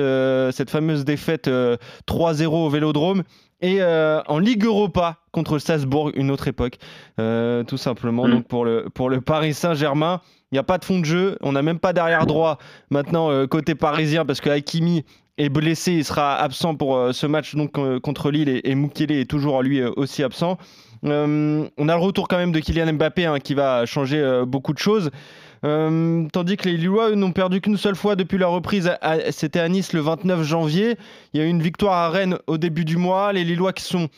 cette 0.52 0.70
fameuse 0.70 1.06
défaite 1.06 1.48
3-0 1.48 2.46
au 2.46 2.70
Vélodrome, 2.70 3.24
et 3.62 3.82
euh, 3.82 4.22
en 4.28 4.40
Ligue 4.40 4.66
Europa 4.66 5.18
contre 5.32 5.60
Strasbourg, 5.60 6.12
une 6.16 6.32
autre 6.32 6.48
époque, 6.48 6.78
euh, 7.20 7.64
tout 7.64 7.78
simplement. 7.78 8.26
Mm. 8.26 8.32
Donc 8.32 8.48
pour 8.48 8.66
le, 8.66 8.88
pour 8.94 9.10
le 9.10 9.22
Paris 9.22 9.54
Saint-Germain, 9.54 10.22
il 10.52 10.56
n'y 10.56 10.60
a 10.60 10.64
pas 10.64 10.78
de 10.78 10.86
fond 10.86 11.00
de 11.00 11.06
jeu, 11.06 11.38
on 11.42 11.52
n'a 11.52 11.62
même 11.62 11.80
pas 11.80 11.94
d'arrière 11.94 12.26
droit 12.26 12.58
maintenant 12.90 13.30
euh, 13.30 13.48
côté 13.48 13.76
parisien 13.76 14.26
parce 14.26 14.42
que 14.42 14.50
Hakimi 14.50 15.04
est 15.38 15.50
blessé, 15.50 15.94
il 15.94 16.06
sera 16.06 16.36
absent 16.36 16.76
pour 16.76 17.14
ce 17.14 17.26
match 17.26 17.56
donc 17.56 17.78
contre 18.02 18.32
Lille 18.32 18.50
et, 18.50 18.62
et 18.70 18.76
Mukele 18.76 19.12
est 19.12 19.30
toujours 19.30 19.62
lui 19.62 19.82
aussi 19.82 20.22
absent. 20.22 20.58
on 21.04 21.10
a 21.10 21.96
le 21.96 22.02
retour 22.02 22.28
quand 22.28 22.38
même 22.38 22.52
de 22.52 22.60
Kylian 22.60 22.94
Mbappé 22.94 23.26
hein, 23.26 23.40
qui 23.40 23.54
va 23.54 23.86
changer 23.86 24.44
beaucoup 24.46 24.74
de 24.74 24.80
choses. 24.80 25.12
Euh, 25.66 26.28
tandis 26.32 26.58
que 26.58 26.70
les 26.70 26.78
Lillois 26.78 27.16
n'ont 27.16 27.32
perdu 27.32 27.62
qu'une 27.62 27.78
seule 27.78 27.96
fois 27.96 28.16
depuis 28.16 28.38
la 28.38 28.48
reprise, 28.48 28.92
c'était 29.32 29.60
à 29.60 29.68
Nice 29.68 29.94
le 29.94 30.02
29 30.02 30.44
janvier. 30.44 30.98
Il 31.34 31.40
y 31.40 31.44
a 31.44 31.46
eu 31.46 31.50
une 31.50 31.62
victoire 31.62 31.94
à 31.94 32.10
Rennes 32.10 32.38
au 32.48 32.58
début 32.58 32.86
du 32.86 32.98
mois. 32.98 33.34
Les 33.34 33.44
Lillois 33.44 33.74
qui 33.74 33.84
sont 33.84 34.10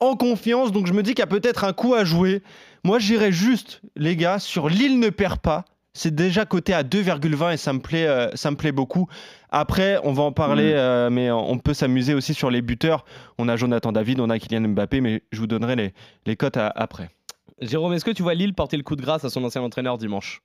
en 0.00 0.14
confiance, 0.14 0.72
donc 0.72 0.86
je 0.86 0.92
me 0.92 1.02
dis 1.02 1.10
qu'il 1.10 1.20
y 1.20 1.22
a 1.22 1.26
peut-être 1.26 1.64
un 1.64 1.72
coup 1.72 1.94
à 1.94 2.04
jouer. 2.04 2.42
Moi, 2.84 2.98
j'irais 2.98 3.32
juste, 3.32 3.80
les 3.96 4.16
gars, 4.16 4.38
sur 4.38 4.68
Lille 4.68 4.98
ne 5.00 5.08
perd 5.10 5.40
pas. 5.40 5.64
C'est 5.94 6.14
déjà 6.14 6.44
coté 6.44 6.74
à 6.74 6.82
2,20 6.82 7.54
et 7.54 7.56
ça 7.56 7.72
me 7.72 7.80
plaît, 7.80 8.06
euh, 8.06 8.28
ça 8.34 8.50
me 8.50 8.56
plaît 8.56 8.72
beaucoup. 8.72 9.08
Après, 9.48 9.98
on 10.04 10.12
va 10.12 10.24
en 10.24 10.32
parler, 10.32 10.72
mm. 10.72 10.76
euh, 10.76 11.10
mais 11.10 11.30
on 11.30 11.58
peut 11.58 11.72
s'amuser 11.72 12.12
aussi 12.12 12.34
sur 12.34 12.50
les 12.50 12.60
buteurs. 12.60 13.06
On 13.38 13.48
a 13.48 13.56
Jonathan 13.56 13.92
David, 13.92 14.20
on 14.20 14.28
a 14.28 14.38
Kylian 14.38 14.68
Mbappé, 14.68 15.00
mais 15.00 15.22
je 15.32 15.38
vous 15.38 15.46
donnerai 15.46 15.74
les, 15.74 15.94
les 16.26 16.36
cotes 16.36 16.58
après. 16.58 17.08
Jérôme, 17.62 17.94
est-ce 17.94 18.04
que 18.04 18.10
tu 18.10 18.22
vois 18.22 18.34
Lille 18.34 18.52
porter 18.52 18.76
le 18.76 18.82
coup 18.82 18.96
de 18.96 19.00
grâce 19.00 19.24
à 19.24 19.30
son 19.30 19.42
ancien 19.42 19.62
entraîneur 19.62 19.96
dimanche? 19.96 20.42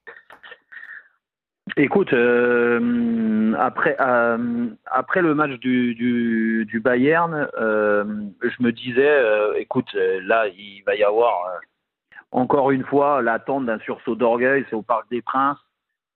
Écoute, 1.78 2.12
euh, 2.12 3.54
après, 3.58 3.96
euh, 4.00 4.68
après 4.86 5.22
le 5.22 5.34
match 5.34 5.52
du, 5.60 5.96
du, 5.96 6.66
du 6.66 6.80
Bayern, 6.82 7.48
euh, 7.58 8.04
je 8.42 8.64
me 8.64 8.72
disais, 8.72 9.20
écoute, 9.58 9.94
là, 10.24 10.48
il 10.48 10.84
va 10.86 10.96
y 10.96 11.04
avoir 11.04 11.34
encore 12.32 12.72
une 12.72 12.84
fois 12.84 13.22
l'attente 13.22 13.66
d'un 13.66 13.80
sursaut 13.80 14.16
d'orgueil, 14.16 14.66
c'est 14.70 14.76
au 14.76 14.82
Parc 14.82 15.10
des 15.10 15.22
Princes, 15.22 15.60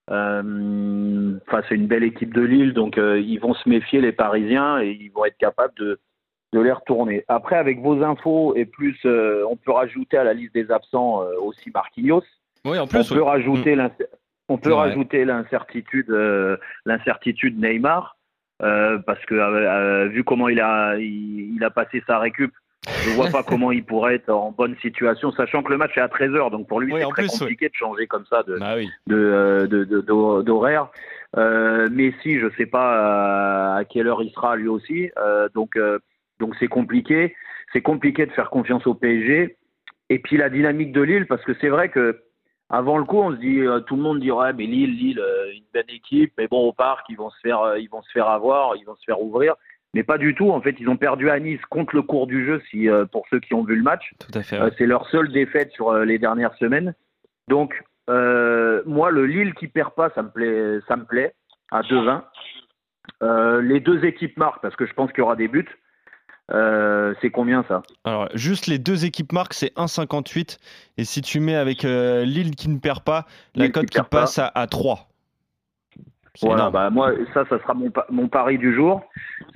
face 0.08 1.66
à 1.70 1.74
une 1.74 1.88
belle 1.88 2.04
équipe 2.04 2.34
de 2.34 2.42
Lille, 2.42 2.74
donc 2.74 2.98
ils 2.98 3.38
vont 3.40 3.54
se 3.54 3.70
méfier, 3.70 4.02
les 4.02 4.12
Parisiens, 4.12 4.82
et 4.82 4.92
ils 4.92 5.10
vont 5.10 5.26
être 5.26 5.38
capables 5.38 5.74
de, 5.78 6.00
de 6.54 6.60
les 6.60 6.72
retourner. 6.72 7.24
Après, 7.30 7.56
avec 7.56 7.80
vos 7.80 8.04
infos, 8.04 8.56
et 8.56 8.66
plus, 8.66 9.00
on 9.06 9.56
peut 9.56 9.72
rajouter 9.72 10.18
à 10.18 10.26
la 10.26 10.34
liste 10.34 10.54
des 10.54 10.70
absents 10.70 11.22
aussi 11.42 11.72
Marquinhos. 11.74 12.24
Oui, 12.66 12.78
en 12.78 12.88
plus. 12.88 13.12
On 13.12 13.16
peut 13.16 13.24
rajouter 13.24 13.76
mm. 13.76 13.92
On 14.48 14.58
peut 14.58 14.74
rajouter 14.74 15.25
l'incertitude, 15.25 16.10
euh, 16.12 16.58
l'incertitude 16.86 17.60
Neymar, 17.60 18.16
euh, 18.62 19.00
parce 19.00 19.24
que 19.25 19.34
euh, 19.34 20.08
vu 20.08 20.24
comment 20.24 20.50
il 20.50 20.60
a, 20.60 20.96
il, 20.98 21.64
a 21.64 21.72
passé 21.72 22.04
sa 22.06 22.20
récup, 22.20 22.54
je 22.88 23.10
vois 23.16 23.30
pas 23.30 23.42
comment 23.48 23.72
il 23.72 23.84
pourrait 23.84 24.16
être 24.16 24.30
en 24.30 24.52
bonne 24.52 24.75
situation, 24.82 25.32
sachant 25.32 25.64
que 25.64 25.72
le 25.72 25.78
match 25.78 25.98
est 25.98 26.02
à 26.02 26.08
13h, 26.08 26.52
donc 26.52 26.68
pour 26.68 26.80
lui 26.80 26.94
c'est 26.94 27.08
très 27.10 27.25
compliqué 27.25 27.70
de 27.70 27.74
changer 27.74 28.06
comme 28.06 28.25
ça 28.28 28.44
de, 28.44 28.60
bah 28.60 28.75
d'horaire. 30.44 30.90
mais 31.36 32.14
si, 32.22 32.40
je 32.40 32.48
sais 32.56 32.68
pas 32.68 33.78
à 33.78 33.86
quelle 33.86 34.08
heure 34.08 34.22
il 34.22 34.30
sera 34.32 34.56
lui 34.56 34.68
aussi, 34.68 35.10
donc 35.56 35.78
donc 36.40 36.56
c'est 36.60 36.68
compliqué. 36.68 37.36
C'est 37.74 37.82
compliqué 37.82 38.28
de 38.28 38.32
faire 38.32 38.52
confiance 38.52 38.86
au 38.86 38.94
PSG. 38.94 39.58
et 40.10 40.20
puis 40.20 40.38
la 40.38 40.50
dynamique 40.50 40.92
de 40.92 41.02
Lille, 41.02 41.25
parce 41.25 41.44
que 41.44 41.54
c'est 41.60 41.70
vrai 41.70 41.90
que 41.90 42.22
avant 42.70 42.98
le 42.98 43.06
coup, 43.06 43.20
on 43.20 43.32
se 43.32 43.38
dit, 43.38 43.60
euh, 43.60 43.80
tout 43.82 43.96
le 43.96 44.02
monde 44.02 44.20
dit 44.20 44.32
ouais, 44.32 44.54
mais 44.54 44.66
Lille, 44.66 44.96
Lille, 44.96 45.20
euh, 45.20 45.52
une 45.54 45.66
belle 45.74 45.90
équipe, 45.90 46.34
mais 46.38 46.48
bon, 46.48 46.68
au 46.68 46.74
parc, 46.74 47.06
ils 47.10 47.18
vont 47.18 47.30
se 47.30 47.40
faire, 47.42 47.62
euh, 47.62 47.80
ils 47.80 47.90
vont 47.90 48.02
se 48.02 48.12
faire 48.12 48.28
avoir, 48.28 48.76
ils 48.76 48.86
vont 48.86 48.96
se 48.96 49.04
faire 49.06 49.22
ouvrir. 49.22 49.56
Mais 49.94 50.04
pas 50.04 50.18
du 50.18 50.36
tout. 50.36 50.52
En 50.52 50.60
fait, 50.60 50.76
ils 50.80 50.90
ont 50.90 50.98
perdu 50.98 51.30
à 51.30 51.40
Nice 51.40 51.62
contre 51.70 51.96
le 51.96 52.02
cours 52.02 52.28
du 52.28 52.46
jeu, 52.46 52.62
si 52.70 52.90
pour 53.14 53.26
ceux 53.30 53.40
qui 53.40 53.54
ont 53.54 53.64
vu 53.64 53.78
le 53.78 53.82
match. 53.82 54.14
Tout 54.20 54.38
à 54.38 54.44
fait. 54.44 54.60
C'est 54.78 54.88
leur 54.88 55.08
seule 55.08 55.32
défaite 55.32 55.72
sur 55.72 55.94
les 55.94 56.20
dernières 56.20 56.54
semaines. 56.56 56.94
Donc, 57.48 57.82
euh, 58.10 58.82
moi, 58.86 59.12
le 59.12 59.26
Lille 59.26 59.54
qui 59.54 59.68
perd 59.68 59.94
pas, 59.94 60.10
ça 60.12 60.24
me 60.24 60.30
plaît, 60.30 60.80
ça 60.88 60.96
me 60.96 61.06
plaît 61.06 61.34
à 61.72 61.82
2-20. 61.82 62.24
Euh, 63.24 63.62
les 63.62 63.80
deux 63.80 64.04
équipes 64.06 64.38
marquent 64.38 64.62
parce 64.62 64.76
que 64.76 64.86
je 64.86 64.94
pense 64.94 65.12
qu'il 65.12 65.20
y 65.20 65.24
aura 65.24 65.36
des 65.36 65.48
buts. 65.48 65.68
Euh, 66.52 67.14
c'est 67.22 67.32
combien 67.32 67.66
ça? 67.68 67.82
Alors, 68.04 68.30
juste 68.36 68.68
les 68.68 68.78
deux 68.78 69.06
équipes 69.06 69.32
marquent, 69.32 69.54
c'est 69.54 69.74
1,58. 69.75 70.58
Et 70.98 71.04
si 71.04 71.22
tu 71.22 71.40
mets 71.40 71.56
avec 71.56 71.86
euh, 71.86 72.24
Lille 72.24 72.56
qui 72.56 72.70
ne 72.70 72.78
perd 72.78 73.04
pas, 73.04 73.25
la 73.56 73.64
Lille 73.66 73.72
cote 73.72 73.88
qui, 73.90 73.98
pas. 73.98 74.04
passe 74.04 74.38
à, 74.38 74.52
à 74.54 74.68
3. 74.68 75.08
C'est 76.36 76.46
Voilà, 76.48 76.70
bah 76.70 76.90
moi, 76.90 77.14
ça, 77.34 77.46
ça 77.50 77.60
sera 77.60 77.74
mon, 77.74 77.90
pa- 77.90 78.06
mon 78.10 78.28
pari 78.28 78.58
du 78.58 78.75
jour. 78.75 79.02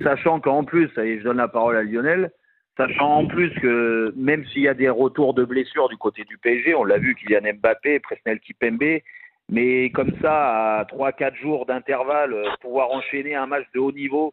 Sachant 0.02 0.40
qu'en 0.40 0.64
plus, 0.64 0.90
est, 0.96 1.18
je 1.18 1.24
donne 1.24 1.36
la 1.36 1.46
parole 1.48 1.76
à 1.76 1.82
Lionel, 1.82 2.32
sachant 2.76 3.18
en 3.18 3.26
plus 3.26 3.50
que 3.60 4.12
même 4.16 4.44
s'il 4.46 4.62
y 4.62 4.68
a 4.68 4.74
des 4.74 4.88
retours 4.88 5.34
de 5.34 5.44
blessures 5.44 5.88
du 5.90 5.96
côté 5.98 6.24
du 6.24 6.38
PSG, 6.38 6.74
on 6.74 6.84
l'a 6.84 6.98
vu, 6.98 7.14
Kylian 7.14 7.52
Mbappé, 7.60 8.00
Presnel 8.00 8.40
Kipembe, 8.40 9.00
mais 9.50 9.90
comme 9.90 10.12
ça, 10.22 10.78
à 10.78 10.84
3-4 10.84 11.34
jours 11.36 11.66
d'intervalle, 11.66 12.32
euh, 12.32 12.46
pouvoir 12.62 12.90
enchaîner 12.92 13.34
un 13.34 13.46
match 13.46 13.66
de 13.74 13.78
haut 13.80 13.92
niveau 13.92 14.32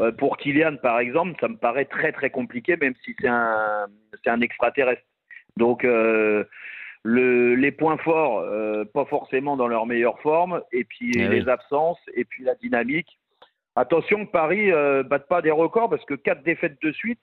euh, 0.00 0.12
pour 0.12 0.36
Kylian, 0.36 0.76
par 0.76 0.98
exemple, 0.98 1.36
ça 1.40 1.48
me 1.48 1.56
paraît 1.56 1.84
très 1.84 2.12
très 2.12 2.30
compliqué, 2.30 2.76
même 2.76 2.94
si 3.04 3.14
c'est 3.20 3.28
un, 3.28 3.86
c'est 4.22 4.30
un 4.30 4.40
extraterrestre. 4.40 5.02
Donc, 5.56 5.84
euh, 5.84 6.44
le, 7.02 7.54
les 7.54 7.72
points 7.72 7.96
forts, 7.98 8.40
euh, 8.40 8.84
pas 8.84 9.04
forcément 9.06 9.56
dans 9.56 9.68
leur 9.68 9.86
meilleure 9.86 10.20
forme, 10.20 10.62
et 10.72 10.84
puis 10.84 11.12
Eh 11.16 11.28
les 11.28 11.42
oui. 11.42 11.50
absences, 11.50 12.00
et 12.14 12.24
puis 12.24 12.44
la 12.44 12.54
dynamique. 12.54 13.18
Attention 13.76 14.26
que 14.26 14.30
Paris 14.30 14.72
euh, 14.72 15.02
batte 15.02 15.28
pas 15.28 15.42
des 15.42 15.50
records 15.50 15.88
parce 15.88 16.04
que 16.04 16.14
quatre 16.14 16.42
défaites 16.42 16.80
de 16.82 16.92
suite, 16.92 17.20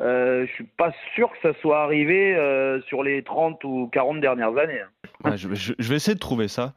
euh, 0.00 0.46
je 0.46 0.52
suis 0.52 0.64
pas 0.64 0.92
sûr 1.14 1.30
que 1.30 1.36
ça 1.42 1.58
soit 1.60 1.82
arrivé 1.82 2.34
euh, 2.36 2.80
sur 2.82 3.02
les 3.02 3.22
30 3.22 3.62
ou 3.64 3.88
40 3.92 4.20
dernières 4.20 4.56
années. 4.56 4.80
Ouais, 5.24 5.36
je, 5.36 5.52
je- 5.54 5.74
je 5.78 5.88
vais 5.90 5.96
essayer 5.96 6.14
de 6.14 6.20
trouver 6.20 6.48
ça. 6.48 6.72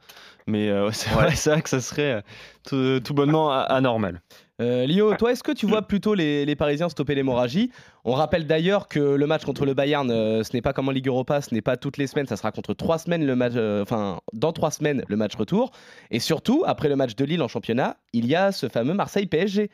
Mais 0.46 0.68
euh, 0.68 0.90
c'est 0.92 1.10
vrai, 1.10 1.30
c'est 1.34 1.50
vrai 1.50 1.62
que 1.62 1.70
ça 1.70 1.80
serait 1.80 2.12
euh, 2.12 2.20
tout, 2.68 3.00
tout 3.02 3.14
bonnement 3.14 3.50
anormal. 3.50 4.20
Lio, 4.60 5.14
toi, 5.16 5.32
est-ce 5.32 5.42
que 5.42 5.50
tu 5.50 5.66
vois 5.66 5.82
plutôt 5.82 6.14
les, 6.14 6.44
les 6.46 6.54
Parisiens 6.54 6.88
stopper 6.88 7.16
l'hémorragie? 7.16 7.72
On 8.04 8.12
rappelle 8.12 8.46
d'ailleurs 8.46 8.86
que 8.86 9.00
le 9.00 9.26
match 9.26 9.44
contre 9.44 9.64
le 9.66 9.74
Bayern, 9.74 10.08
ce 10.08 10.52
n'est 10.54 10.62
pas 10.62 10.72
comme 10.72 10.88
en 10.88 10.92
Ligue 10.92 11.08
Europa, 11.08 11.40
ce 11.40 11.52
n'est 11.52 11.60
pas 11.60 11.76
toutes 11.76 11.96
les 11.96 12.06
semaines, 12.06 12.26
ça 12.28 12.36
sera 12.36 12.52
contre 12.52 12.72
trois 12.72 12.98
semaines 12.98 13.26
le 13.26 13.34
match, 13.34 13.54
enfin 13.82 14.20
dans 14.32 14.52
trois 14.52 14.70
semaines 14.70 15.02
le 15.08 15.16
match 15.16 15.34
retour. 15.34 15.72
Et 16.12 16.20
surtout, 16.20 16.62
après 16.66 16.88
le 16.88 16.94
match 16.94 17.16
de 17.16 17.24
Lille 17.24 17.42
en 17.42 17.48
championnat, 17.48 17.96
il 18.12 18.26
y 18.26 18.36
a 18.36 18.52
ce 18.52 18.68
fameux 18.68 18.94
Marseille 18.94 19.26
PSG. 19.26 19.70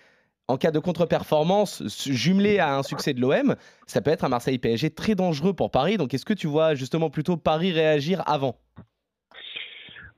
En 0.50 0.56
cas 0.56 0.70
de 0.72 0.78
contre-performance 0.80 1.86
su- 1.86 2.12
jumelé 2.12 2.58
à 2.58 2.76
un 2.76 2.82
succès 2.82 3.14
de 3.14 3.20
l'OM, 3.20 3.54
ça 3.86 4.00
peut 4.00 4.10
être 4.10 4.24
un 4.24 4.28
Marseille 4.28 4.58
PSG 4.58 4.90
très 4.90 5.14
dangereux 5.14 5.54
pour 5.54 5.70
Paris. 5.70 5.96
Donc, 5.96 6.12
est-ce 6.12 6.24
que 6.24 6.34
tu 6.34 6.48
vois 6.48 6.74
justement 6.74 7.08
plutôt 7.08 7.36
Paris 7.36 7.72
réagir 7.72 8.22
avant? 8.26 8.56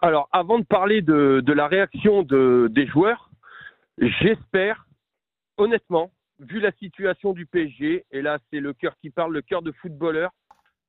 Alors, 0.00 0.28
avant 0.32 0.58
de 0.58 0.64
parler 0.64 1.02
de, 1.02 1.42
de 1.44 1.52
la 1.52 1.68
réaction 1.68 2.22
de, 2.22 2.68
des 2.70 2.86
joueurs, 2.86 3.30
j'espère, 3.98 4.86
honnêtement, 5.58 6.10
vu 6.40 6.60
la 6.60 6.72
situation 6.72 7.32
du 7.32 7.46
PSG, 7.46 8.04
et 8.10 8.22
là 8.22 8.38
c'est 8.50 8.58
le 8.60 8.72
cœur 8.72 8.94
qui 9.00 9.10
parle, 9.10 9.32
le 9.32 9.42
cœur 9.42 9.62
de 9.62 9.70
footballeur, 9.72 10.30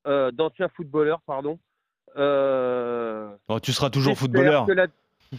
euh, 0.07 0.31
d'ancien 0.31 0.67
footballeur, 0.69 1.21
pardon. 1.27 1.59
euh, 2.17 3.35
Oh, 3.49 3.59
tu 3.59 3.71
seras 3.71 3.89
toujours 3.89 4.17
footballeur. 4.17 4.65
Que 4.65 4.71
la, 4.71 4.87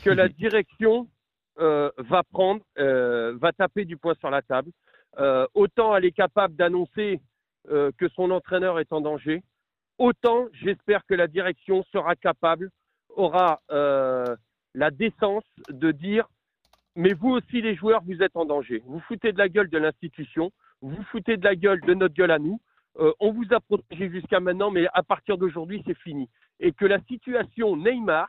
que 0.03 0.11
la 0.11 0.29
direction 0.43 1.09
euh, 1.61 1.91
va 1.99 2.25
prendre, 2.25 2.63
euh, 2.79 3.37
va 3.41 3.53
taper 3.53 3.85
du 3.85 3.97
poing 3.97 4.15
sur 4.19 4.29
la 4.29 4.43
table. 4.43 4.73
Euh, 5.19 5.47
autant 5.55 5.97
elle 5.97 6.05
est 6.05 6.13
capable 6.13 6.57
d'annoncer 6.57 7.21
que 7.67 8.09
son 8.15 8.31
entraîneur 8.31 8.79
est 8.79 8.93
en 8.93 9.01
danger, 9.01 9.43
autant 9.97 10.49
j'espère 10.53 11.01
que 11.07 11.15
la 11.15 11.29
direction 11.29 11.83
sera 11.85 12.15
capable, 12.15 12.69
aura 13.09 13.59
la 13.71 14.91
décence 14.91 15.47
de 15.71 15.91
dire 15.91 16.29
mais 16.95 17.15
vous 17.15 17.31
aussi 17.31 17.63
les 17.63 17.75
joueurs, 17.75 18.03
vous 18.05 18.23
êtes 18.23 18.37
en 18.37 18.45
danger. 18.45 18.83
Vous 18.85 19.01
foutez 19.01 19.33
de 19.33 19.39
la 19.39 19.49
gueule 19.49 19.71
de 19.71 19.79
l'institution, 19.79 20.53
vous 20.83 21.03
foutez 21.05 21.39
de 21.39 21.45
la 21.45 21.57
gueule 21.57 21.81
de 21.81 21.95
notre 21.95 22.15
gueule 22.15 22.33
à 22.33 22.39
nous. 22.39 22.61
On 23.19 23.33
vous 23.33 23.47
a 23.51 23.61
protégé 23.61 24.11
jusqu'à 24.11 24.41
maintenant, 24.41 24.71
mais 24.71 24.87
à 24.93 25.03
partir 25.03 25.39
d'aujourd'hui, 25.39 25.83
c'est 25.87 25.97
fini. 25.97 26.29
Et 26.61 26.73
que 26.73 26.85
la 26.85 27.01
situation 27.05 27.79
Neymar, 27.79 28.29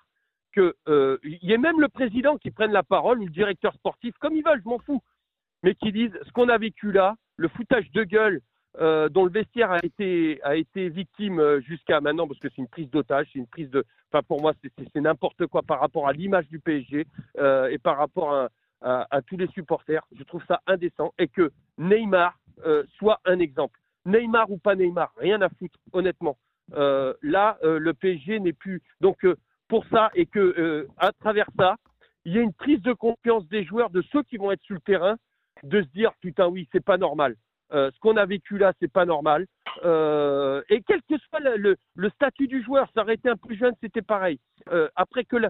que 0.56 0.74
euh, 0.88 1.18
y 1.24 1.52
ait 1.52 1.58
même 1.58 1.82
le 1.82 1.90
président 1.90 2.38
qui 2.38 2.50
prenne 2.50 2.72
la 2.72 2.84
parole 2.84 3.20
le 3.20 3.30
directeur 3.30 3.74
sportif, 3.74 4.16
comme 4.20 4.36
ils 4.36 4.44
veulent, 4.44 4.62
je 4.64 4.70
m'en 4.70 4.80
fous, 4.80 5.04
mais 5.64 5.76
qui 5.76 5.92
disent 5.92 6.18
ce 6.26 6.32
qu'on 6.32 6.50
a 6.50 6.58
vécu 6.58 6.92
là, 6.92 7.16
le 7.38 7.50
foutage 7.50 7.92
de 7.92 8.04
gueule 8.04 8.42
euh, 8.80 9.10
dont 9.10 9.26
le 9.26 9.32
vestiaire 9.32 9.72
a 9.72 9.80
été 9.84 10.40
a 10.44 10.56
été 10.56 10.90
victime 10.90 11.40
euh, 11.40 11.62
jusqu'à 11.62 12.02
maintenant, 12.02 12.28
parce 12.28 12.40
que 12.40 12.48
c'est 12.50 12.62
une 12.62 12.68
prise 12.68 12.90
d'otage, 12.90 13.28
c'est 13.32 13.40
une 13.40 13.48
prise 13.48 13.70
de, 13.70 13.84
enfin 14.12 14.24
pour 14.24 14.42
moi 14.42 14.54
c'est- 14.62 14.96
n'importe 15.00 15.46
quoi 15.48 15.62
par 15.62 15.80
rapport 15.80 16.08
à 16.08 16.14
l'image 16.14 16.48
du 16.48 16.60
PSG 16.60 17.06
et 17.70 17.78
par 17.78 17.98
rapport 17.98 18.34
à, 18.82 19.22
tous 19.28 19.38
les 19.38 19.48
supporters. 19.48 20.06
Je 20.18 20.24
trouve 20.24 20.44
ça 20.48 20.62
indécent 20.68 21.14
et 21.18 21.28
que 21.28 21.52
Neymar 21.78 22.38
soit 22.98 23.20
un 23.26 23.40
exemple. 23.40 23.80
Neymar 24.06 24.50
ou 24.52 24.58
pas 24.58 24.76
Neymar, 24.76 25.12
rien 25.18 25.42
à 25.42 25.50
foutre, 25.50 25.80
honnêtement. 25.92 26.38
Là, 26.72 27.58
le 27.64 27.92
PSG 27.94 28.40
n'est 28.40 28.54
plus. 28.54 28.82
Donc, 29.02 29.26
pour 29.68 29.86
ça, 29.88 30.10
et 30.16 30.26
que 30.26 30.40
euh, 30.40 30.88
à 30.98 31.12
travers 31.12 31.48
ça, 31.58 31.76
il 32.26 32.34
y 32.34 32.40
a 32.40 32.42
une 32.42 32.54
prise 32.54 32.82
de 32.82 32.94
confiance 32.94 33.48
des 33.50 33.64
joueurs, 33.64 33.90
de 33.90 34.02
ceux 34.12 34.24
qui 34.24 34.38
vont 34.38 34.52
être 34.52 34.64
sur 34.64 34.76
le 34.76 34.82
terrain, 34.82 35.16
de 35.64 35.82
se 35.82 35.88
dire 35.90 36.12
putain, 36.22 36.48
oui, 36.48 36.68
c'est 36.72 36.84
pas 36.84 36.98
normal. 36.98 37.36
Euh, 37.74 37.90
ce 37.94 38.00
qu'on 38.00 38.18
a 38.18 38.26
vécu 38.26 38.58
là, 38.58 38.74
c'est 38.80 38.92
pas 38.92 39.06
normal. 39.06 39.48
Euh, 39.84 40.62
et 40.70 40.82
quel 40.84 41.02
que 41.04 41.18
soit 41.18 41.40
le, 41.40 41.58
le- 41.58 41.78
le 41.96 42.10
statut 42.12 42.48
du 42.48 42.64
joueur, 42.64 42.88
été 43.10 43.30
un 43.30 43.36
plus 43.36 43.56
jeune, 43.58 43.74
c'était 43.82 44.04
pareil. 44.04 44.40
Euh, 44.72 44.88
après 44.96 45.26
que 45.26 45.36
la- 45.36 45.50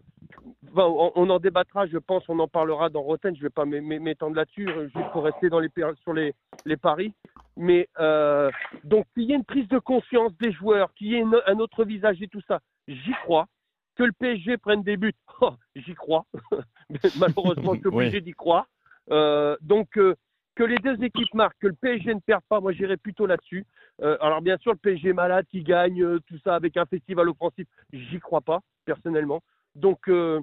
on, 0.76 1.30
en 1.30 1.40
débattra, 1.40 1.88
je 1.88 1.98
pense, 1.98 2.24
on 2.30 2.40
en 2.40 2.48
parlera 2.48 2.90
dans 2.90 3.02
Rotten. 3.02 3.36
Je 3.36 3.42
vais 3.42 3.50
pas 3.50 3.66
m'é- 3.66 3.82
m'é- 3.82 4.00
m'étendre 4.00 4.36
là-dessus, 4.36 4.68
euh, 4.70 4.88
juste 4.96 5.12
pour 5.12 5.26
rester 5.26 5.50
dans 5.50 5.60
les, 5.60 5.70
sur 6.02 6.14
les, 6.14 6.34
les 6.66 6.78
paris. 6.78 7.14
Mais 7.58 7.88
euh, 8.00 8.50
donc, 8.84 9.06
qu'il 9.14 9.24
y 9.24 9.34
ait 9.34 9.36
une 9.36 9.46
prise 9.46 9.68
de 9.68 9.80
conscience 9.80 10.36
des 10.38 10.52
joueurs, 10.52 10.94
qu'il 10.94 11.08
y 11.08 11.16
ait 11.16 11.24
un 11.48 11.60
autre 11.60 11.84
visage 11.84 12.22
et 12.22 12.28
tout 12.28 12.42
ça, 12.48 12.60
j'y 12.88 13.14
crois. 13.24 13.48
Que 13.96 14.04
le 14.04 14.12
PSG 14.12 14.58
prenne 14.58 14.84
des 14.84 14.98
buts, 14.98 15.14
oh, 15.42 15.54
j'y 15.76 15.94
crois. 15.94 16.26
Malheureusement, 17.20 17.74
je 17.74 17.80
suis 17.80 17.88
obligé 17.94 18.22
d'y 18.22 18.34
croire. 18.34 18.68
Euh, 19.12 19.56
donc, 19.62 19.98
euh, 19.98 20.16
que 20.56 20.64
les 20.64 20.78
deux 20.78 21.02
équipes 21.04 21.34
marquent, 21.34 21.58
que 21.60 21.68
le 21.68 21.76
PSG 21.76 22.14
ne 22.14 22.20
perde 22.20 22.44
pas, 22.48 22.60
moi 22.60 22.72
j'irais 22.72 22.98
plutôt 22.98 23.26
là-dessus. 23.26 23.66
Euh, 24.02 24.18
alors, 24.22 24.42
bien 24.42 24.58
sûr, 24.58 24.72
le 24.72 24.78
PSG 24.78 25.10
est 25.10 25.14
malade, 25.14 25.46
qui 25.50 25.64
gagne, 25.64 26.20
tout 26.22 26.38
ça 26.44 26.56
avec 26.56 26.78
un 26.78 26.86
festival 26.86 27.30
offensif, 27.30 27.68
j'y 27.92 28.20
crois 28.20 28.42
pas, 28.42 28.60
personnellement. 28.86 29.42
Donc, 29.76 30.00
que 30.06 30.42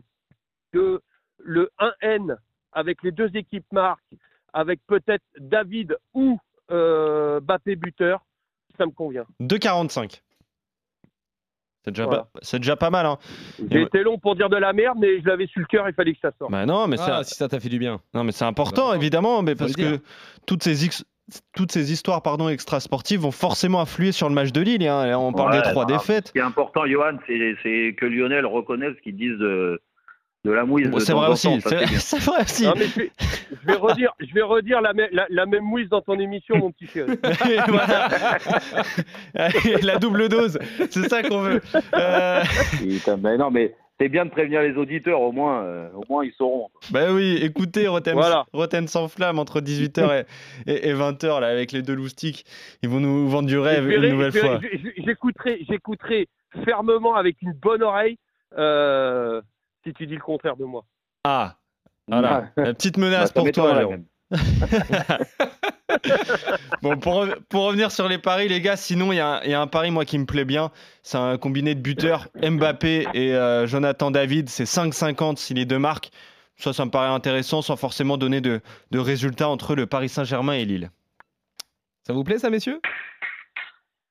le 1.39 1.71
1N 1.79 2.37
avec 2.73 3.03
les 3.03 3.13
deux 3.13 3.35
équipes 3.37 3.67
marquent, 3.73 4.17
avec 4.53 4.81
peut-être 4.87 5.25
David 5.39 5.97
ou 6.15 6.39
Bappé 6.69 7.77
buteur, 7.77 8.25
ça 8.77 8.87
me 8.87 8.93
convient. 8.93 9.27
2,45. 9.41 10.23
C'est 11.85 11.91
déjà, 11.91 12.05
Voilà. 12.05 12.23
pas- 12.23 12.41
c'est 12.43 12.59
déjà 12.59 12.77
pas 12.77 12.91
mal. 12.91 13.07
Hein. 13.07 13.19
J'ai 13.71 13.83
été 13.83 14.03
long 14.05 14.19
pour 14.19 14.37
dire 14.37 14.49
de 14.49 14.57
la 14.57 14.73
merde, 14.73 14.99
mais 15.01 15.21
je 15.21 15.27
l'avais 15.27 15.47
sur 15.49 15.61
le 15.61 15.67
cœur, 15.67 15.89
il 15.89 15.95
fallait 15.95 16.13
que 16.15 16.21
ça 16.21 16.31
sorte. 16.39 16.51
Bah 16.53 16.65
non, 16.65 16.87
mais 16.87 16.97
Ah, 17.01 17.23
si 17.25 17.35
ça 17.35 17.49
t'a 17.49 17.59
fait 17.59 17.69
du 17.69 17.79
bien. 17.81 18.01
Non, 18.15 18.23
mais 18.25 18.31
c'est 18.33 18.45
important, 18.45 18.91
Bah, 18.91 18.97
évidemment, 18.97 19.43
mais 19.43 19.55
parce 19.57 19.73
que 19.75 19.99
toutes 20.47 20.63
ces, 20.63 20.91
toutes 21.55 21.73
ces 21.73 21.93
histoires 21.93 22.23
pardon, 22.23 22.49
extrasportives 22.49 23.21
vont 23.21 23.31
forcément 23.33 23.81
influer 23.81 24.13
sur 24.13 24.29
le 24.29 24.35
match 24.35 24.53
de 24.53 24.61
Lille. 24.61 24.87
hein. 24.87 25.19
On 25.19 25.33
parle 25.33 25.53
Ouais, 25.53 25.63
des 25.63 25.69
trois 25.71 25.87
bah, 25.87 25.95
défaites. 25.95 26.29
Ce 26.29 26.33
qui 26.33 26.39
est 26.39 26.43
important, 26.43 26.87
Johan, 26.87 27.19
c'est 27.27 27.95
que 27.99 28.07
Lionel 28.07 28.47
reconnaisse 28.47 28.95
qu'ils 29.03 29.17
disent 29.17 29.39
de, 29.39 29.81
de 30.45 30.51
la 30.51 30.65
mouise. 30.65 30.89
Bon, 30.91 30.99
c'est 30.99 31.13
vrai 31.13 31.29
aussi. 31.29 31.49
C'est 31.61 32.19
vrai 32.21 32.43
aussi. 32.43 32.65
Non, 32.65 32.75
mais 32.77 32.87
je, 32.87 32.99
vais, 33.01 33.13
je 33.51 33.67
vais 33.67 33.75
redire, 33.75 34.13
je 34.19 34.35
vais 34.35 34.43
redire 34.43 34.81
la, 34.81 34.93
mê- 34.93 35.09
la- 35.13 35.27
la 35.31 35.47
même 35.47 35.63
mouise 35.65 35.89
dans 35.89 36.01
ton 36.01 36.19
émission, 36.19 36.57
mon 36.59 36.73
petit 36.73 36.87
chéri. 36.89 37.13
La 39.83 39.99
double 39.99 40.29
dose, 40.29 40.59
c'est 40.91 41.09
ça 41.09 41.23
qu'on 41.23 41.41
veut. 41.41 41.61
Euh, 41.95 42.43
Putain, 42.79 43.17
mais 43.19 43.37
non, 43.37 43.51
mais 43.51 43.75
c'est 44.01 44.09
bien 44.09 44.25
de 44.25 44.31
prévenir 44.31 44.63
les 44.63 44.75
auditeurs, 44.75 45.21
au 45.21 45.31
moins, 45.33 45.63
euh, 45.63 45.89
au 45.95 46.03
moins 46.09 46.25
ils 46.25 46.33
sauront. 46.33 46.69
bah 46.91 47.13
oui, 47.13 47.39
écoutez, 47.43 47.87
Rotten, 47.87 48.15
Voilà. 48.15 48.45
Sans 48.87 49.07
flamme 49.09 49.39
entre 49.39 49.61
18h 49.61 50.25
et, 50.67 50.89
et, 50.89 50.93
20h 50.95 51.41
là, 51.41 51.47
avec 51.49 51.71
les 51.73 51.83
deux 51.83 51.95
loustiques. 51.95 52.45
Ils 52.83 52.89
vont 52.89 53.01
nous 53.01 53.29
vendre 53.29 53.49
du 53.49 53.59
rêve 53.59 53.89
une 53.91 54.09
nouvelle 54.11 54.33
fois. 54.33 54.61
j'écouterai 55.69 56.29
fermement 56.65 57.15
avec 57.15 57.37
une 57.43 57.53
bonne 57.53 57.83
oreille 57.83 58.19
euh, 58.59 59.41
si 59.85 59.93
tu 59.95 60.07
dis 60.07 60.15
le 60.15 60.21
contraire 60.21 60.57
de 60.57 60.65
moi. 60.65 60.85
Ah, 61.25 61.57
voilà. 62.09 62.51
La 62.57 62.75
petite 62.75 62.97
menace 62.99 63.33
Bah, 63.33 63.43
pour 63.43 63.51
toi, 63.53 63.75
Jérôme. 63.79 64.05
Bon, 66.83 66.97
pour, 66.99 67.27
pour 67.49 67.65
revenir 67.65 67.93
sur 67.93 68.09
les 68.09 68.19
paris, 68.19 68.49
les 68.49 68.61
gars, 68.61 68.77
sinon, 68.77 69.13
il 69.13 69.17
y, 69.17 69.21
a 69.21 69.37
un- 69.37 69.43
il 69.43 69.51
y 69.51 69.55
a 69.55 69.61
un 69.61 69.67
pari, 69.67 69.91
moi, 69.91 70.05
qui 70.05 70.19
me 70.19 70.25
plaît 70.27 70.45
bien. 70.45 70.71
C'est 71.03 71.19
un 71.19 71.37
combiné 71.39 71.75
de 71.75 71.81
buteurs, 71.81 72.29
Mbappé 72.43 73.07
et 73.15 73.35
euh, 73.35 73.67
Jonathan 73.67 74.11
David. 74.11 74.49
C'est 74.49 74.65
5,50 74.65 75.37
si 75.37 75.55
les 75.55 75.65
deux 75.65 75.79
marquent. 75.79 76.11
Ça, 76.57 76.73
ça 76.73 76.85
me 76.85 76.91
paraît 76.91 77.09
intéressant 77.13 77.63
sans 77.63 77.77
forcément 77.77 78.17
donner 78.17 78.41
de, 78.41 78.61
de 78.91 78.99
résultats 78.99 79.49
entre 79.49 79.75
le 79.75 79.87
Paris 79.87 80.09
Saint-Germain 80.09 80.55
et 80.55 80.65
Lille. 80.65 80.91
Ça 82.07 82.13
vous 82.13 82.25
plaît 82.25 82.39
ça, 82.39 82.51
messieurs? 82.51 82.81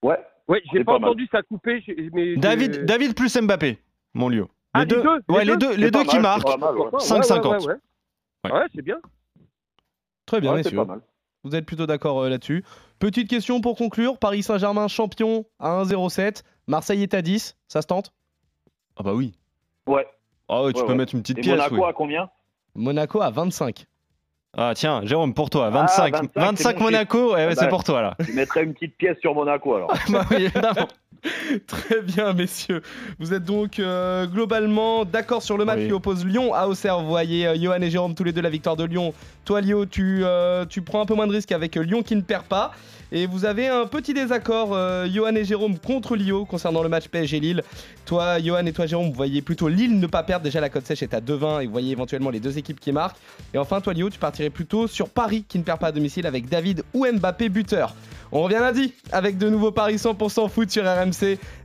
Ouais. 0.01 0.17
Ouais, 0.47 0.61
j'ai 0.73 0.83
pas 0.83 0.93
entendu 0.95 1.27
ça 1.31 1.41
couper. 1.43 1.83
Mais 2.13 2.35
David, 2.37 2.85
David 2.85 3.15
plus 3.15 3.35
Mbappé, 3.37 3.79
mon 4.13 4.29
lieu. 4.29 4.47
Ah, 4.73 4.79
les 4.81 4.85
deux, 4.85 5.03
ouais, 5.29 5.45
les 5.45 5.57
deux 5.57 5.75
les 5.75 5.91
deux 5.91 6.03
qui 6.03 6.15
mal, 6.15 6.21
marquent. 6.21 6.47
c'est 6.47 6.57
pas 6.57 6.65
mal, 6.65 6.75
ouais. 6.77 6.89
Pourquoi 6.89 6.99
5,50. 6.99 7.41
Ouais, 7.41 7.49
ouais, 7.49 7.65
ouais. 7.65 7.75
Ouais. 8.45 8.51
Ouais, 8.59 8.65
c'est 8.73 8.81
bien. 8.81 8.97
Très 10.25 10.39
bien, 10.41 10.55
messieurs. 10.55 10.77
pas 10.77 10.85
mal. 10.85 11.01
Vous 11.43 11.55
êtes 11.55 11.65
plutôt 11.65 11.85
d'accord 11.87 12.21
euh, 12.21 12.29
là-dessus. 12.29 12.63
Petite 12.99 13.27
question 13.29 13.61
pour 13.61 13.75
conclure. 13.77 14.17
Paris 14.17 14.43
Saint-Germain 14.43 14.87
champion 14.87 15.45
à 15.59 15.83
1,07. 15.83 16.43
Marseille 16.67 17.03
est 17.03 17.13
à 17.13 17.21
10. 17.21 17.57
Ça 17.67 17.81
se 17.81 17.87
tente? 17.87 18.13
Ah 18.95 19.03
bah 19.03 19.13
oui. 19.13 19.33
Ouais. 19.87 20.07
Ah 20.47 20.63
ouais, 20.63 20.73
tu 20.73 20.79
Ouais, 20.81 20.85
peux 20.85 20.91
ouais. 20.91 20.97
mettre 20.97 21.15
une 21.15 21.21
petite 21.21 21.39
Et 21.39 21.41
pièce. 21.41 21.55
Monaco 21.57 21.75
oui. 21.75 21.83
à 21.89 21.93
combien? 21.93 22.29
Monaco 22.75 23.21
à 23.21 23.29
25. 23.31 23.85
Ah 24.55 24.73
tiens, 24.75 25.01
Jérôme, 25.05 25.33
pour 25.33 25.49
toi, 25.49 25.69
25. 25.69 26.13
25, 26.13 26.31
25 26.35 26.57
c'est 26.57 26.77
mon 26.77 26.83
Monaco, 26.85 27.27
ouais, 27.29 27.33
ouais, 27.45 27.47
Ah 27.51 27.55
c'est 27.55 27.61
bah. 27.65 27.67
pour 27.69 27.83
toi 27.85 28.01
là. 28.01 28.15
Je 28.19 28.33
mettrais 28.33 28.63
une 28.63 28.73
petite 28.73 28.97
pièce 28.97 29.17
sur 29.19 29.33
Monaco 29.33 29.75
alors. 29.75 29.93
bah 30.09 30.25
oui, 30.29 30.43
évidemment. 30.43 30.87
Très 31.67 32.01
bien, 32.01 32.33
messieurs. 32.33 32.81
Vous 33.19 33.33
êtes 33.33 33.43
donc 33.43 33.79
euh, 33.79 34.25
globalement 34.25 35.05
d'accord 35.05 35.43
sur 35.43 35.57
le 35.57 35.65
match 35.65 35.79
Oui. 35.79 35.87
qui 35.87 35.93
oppose 35.93 36.25
Lyon 36.25 36.53
à 36.53 36.67
Auxerre. 36.67 36.99
Vous 36.99 37.09
voyez 37.09 37.45
euh, 37.47 37.55
Johan 37.55 37.81
et 37.81 37.91
Jérôme 37.91 38.15
tous 38.15 38.23
les 38.23 38.31
deux 38.31 38.41
la 38.41 38.49
victoire 38.49 38.75
de 38.75 38.83
Lyon. 38.83 39.13
Toi, 39.45 39.61
Lio, 39.61 39.85
tu, 39.85 40.21
euh, 40.23 40.65
tu 40.65 40.81
prends 40.81 41.01
un 41.01 41.05
peu 41.05 41.13
moins 41.13 41.27
de 41.27 41.33
risques 41.33 41.51
avec 41.51 41.75
Lyon 41.75 42.01
qui 42.01 42.15
ne 42.15 42.21
perd 42.21 42.45
pas. 42.45 42.71
Et 43.13 43.27
vous 43.27 43.43
avez 43.43 43.67
un 43.67 43.87
petit 43.87 44.13
désaccord, 44.13 44.69
Johan 45.09 45.35
et 45.35 45.43
Jérôme, 45.43 45.77
contre 45.77 46.15
Lio 46.15 46.45
concernant 46.45 46.81
le 46.81 46.87
match 46.87 47.09
PSG-Lille. 47.09 47.61
Toi, 48.05 48.39
Johan 48.39 48.65
et 48.65 48.71
toi, 48.71 48.85
Jérôme, 48.85 49.07
vous 49.09 49.13
voyez 49.13 49.41
plutôt 49.41 49.67
Lille 49.67 49.99
ne 49.99 50.07
pas 50.07 50.23
perdre. 50.23 50.45
Déjà, 50.45 50.61
la 50.61 50.69
cote 50.69 50.87
sèche 50.87 51.03
est 51.03 51.13
à 51.13 51.19
2,20 51.19 51.61
et 51.61 51.65
vous 51.65 51.73
voyez 51.73 51.91
éventuellement 51.91 52.29
les 52.29 52.39
deux 52.39 52.57
équipes 52.57 52.79
qui 52.79 52.93
marquent. 52.93 53.17
Et 53.53 53.57
enfin, 53.57 53.81
toi, 53.81 53.91
Lio, 53.93 54.09
tu 54.09 54.17
partirais 54.17 54.49
plutôt 54.49 54.87
sur 54.87 55.09
Paris 55.09 55.43
qui 55.45 55.57
ne 55.59 55.63
perd 55.63 55.79
pas 55.79 55.87
à 55.87 55.91
domicile 55.91 56.25
avec 56.25 56.47
David 56.47 56.83
ou 56.93 57.05
Mbappé 57.05 57.49
buteur. 57.49 57.95
On 58.31 58.43
revient 58.43 58.59
lundi 58.61 58.93
avec 59.11 59.37
de 59.37 59.49
nouveaux 59.49 59.73
paris 59.73 59.95
100% 59.97 60.47
foot 60.49 60.71
sur 60.71 60.85
RMC. 60.85 61.00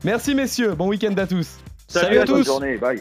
Merci 0.05 0.35
messieurs, 0.35 0.75
bon 0.75 0.89
week-end 0.89 1.15
à 1.17 1.27
tous. 1.27 1.59
Salut, 1.89 2.19
à, 2.19 2.23
à 2.23 2.25
tous. 2.25 2.35
Bonne 2.35 2.45
journée, 2.45 2.77
bye. 2.77 3.01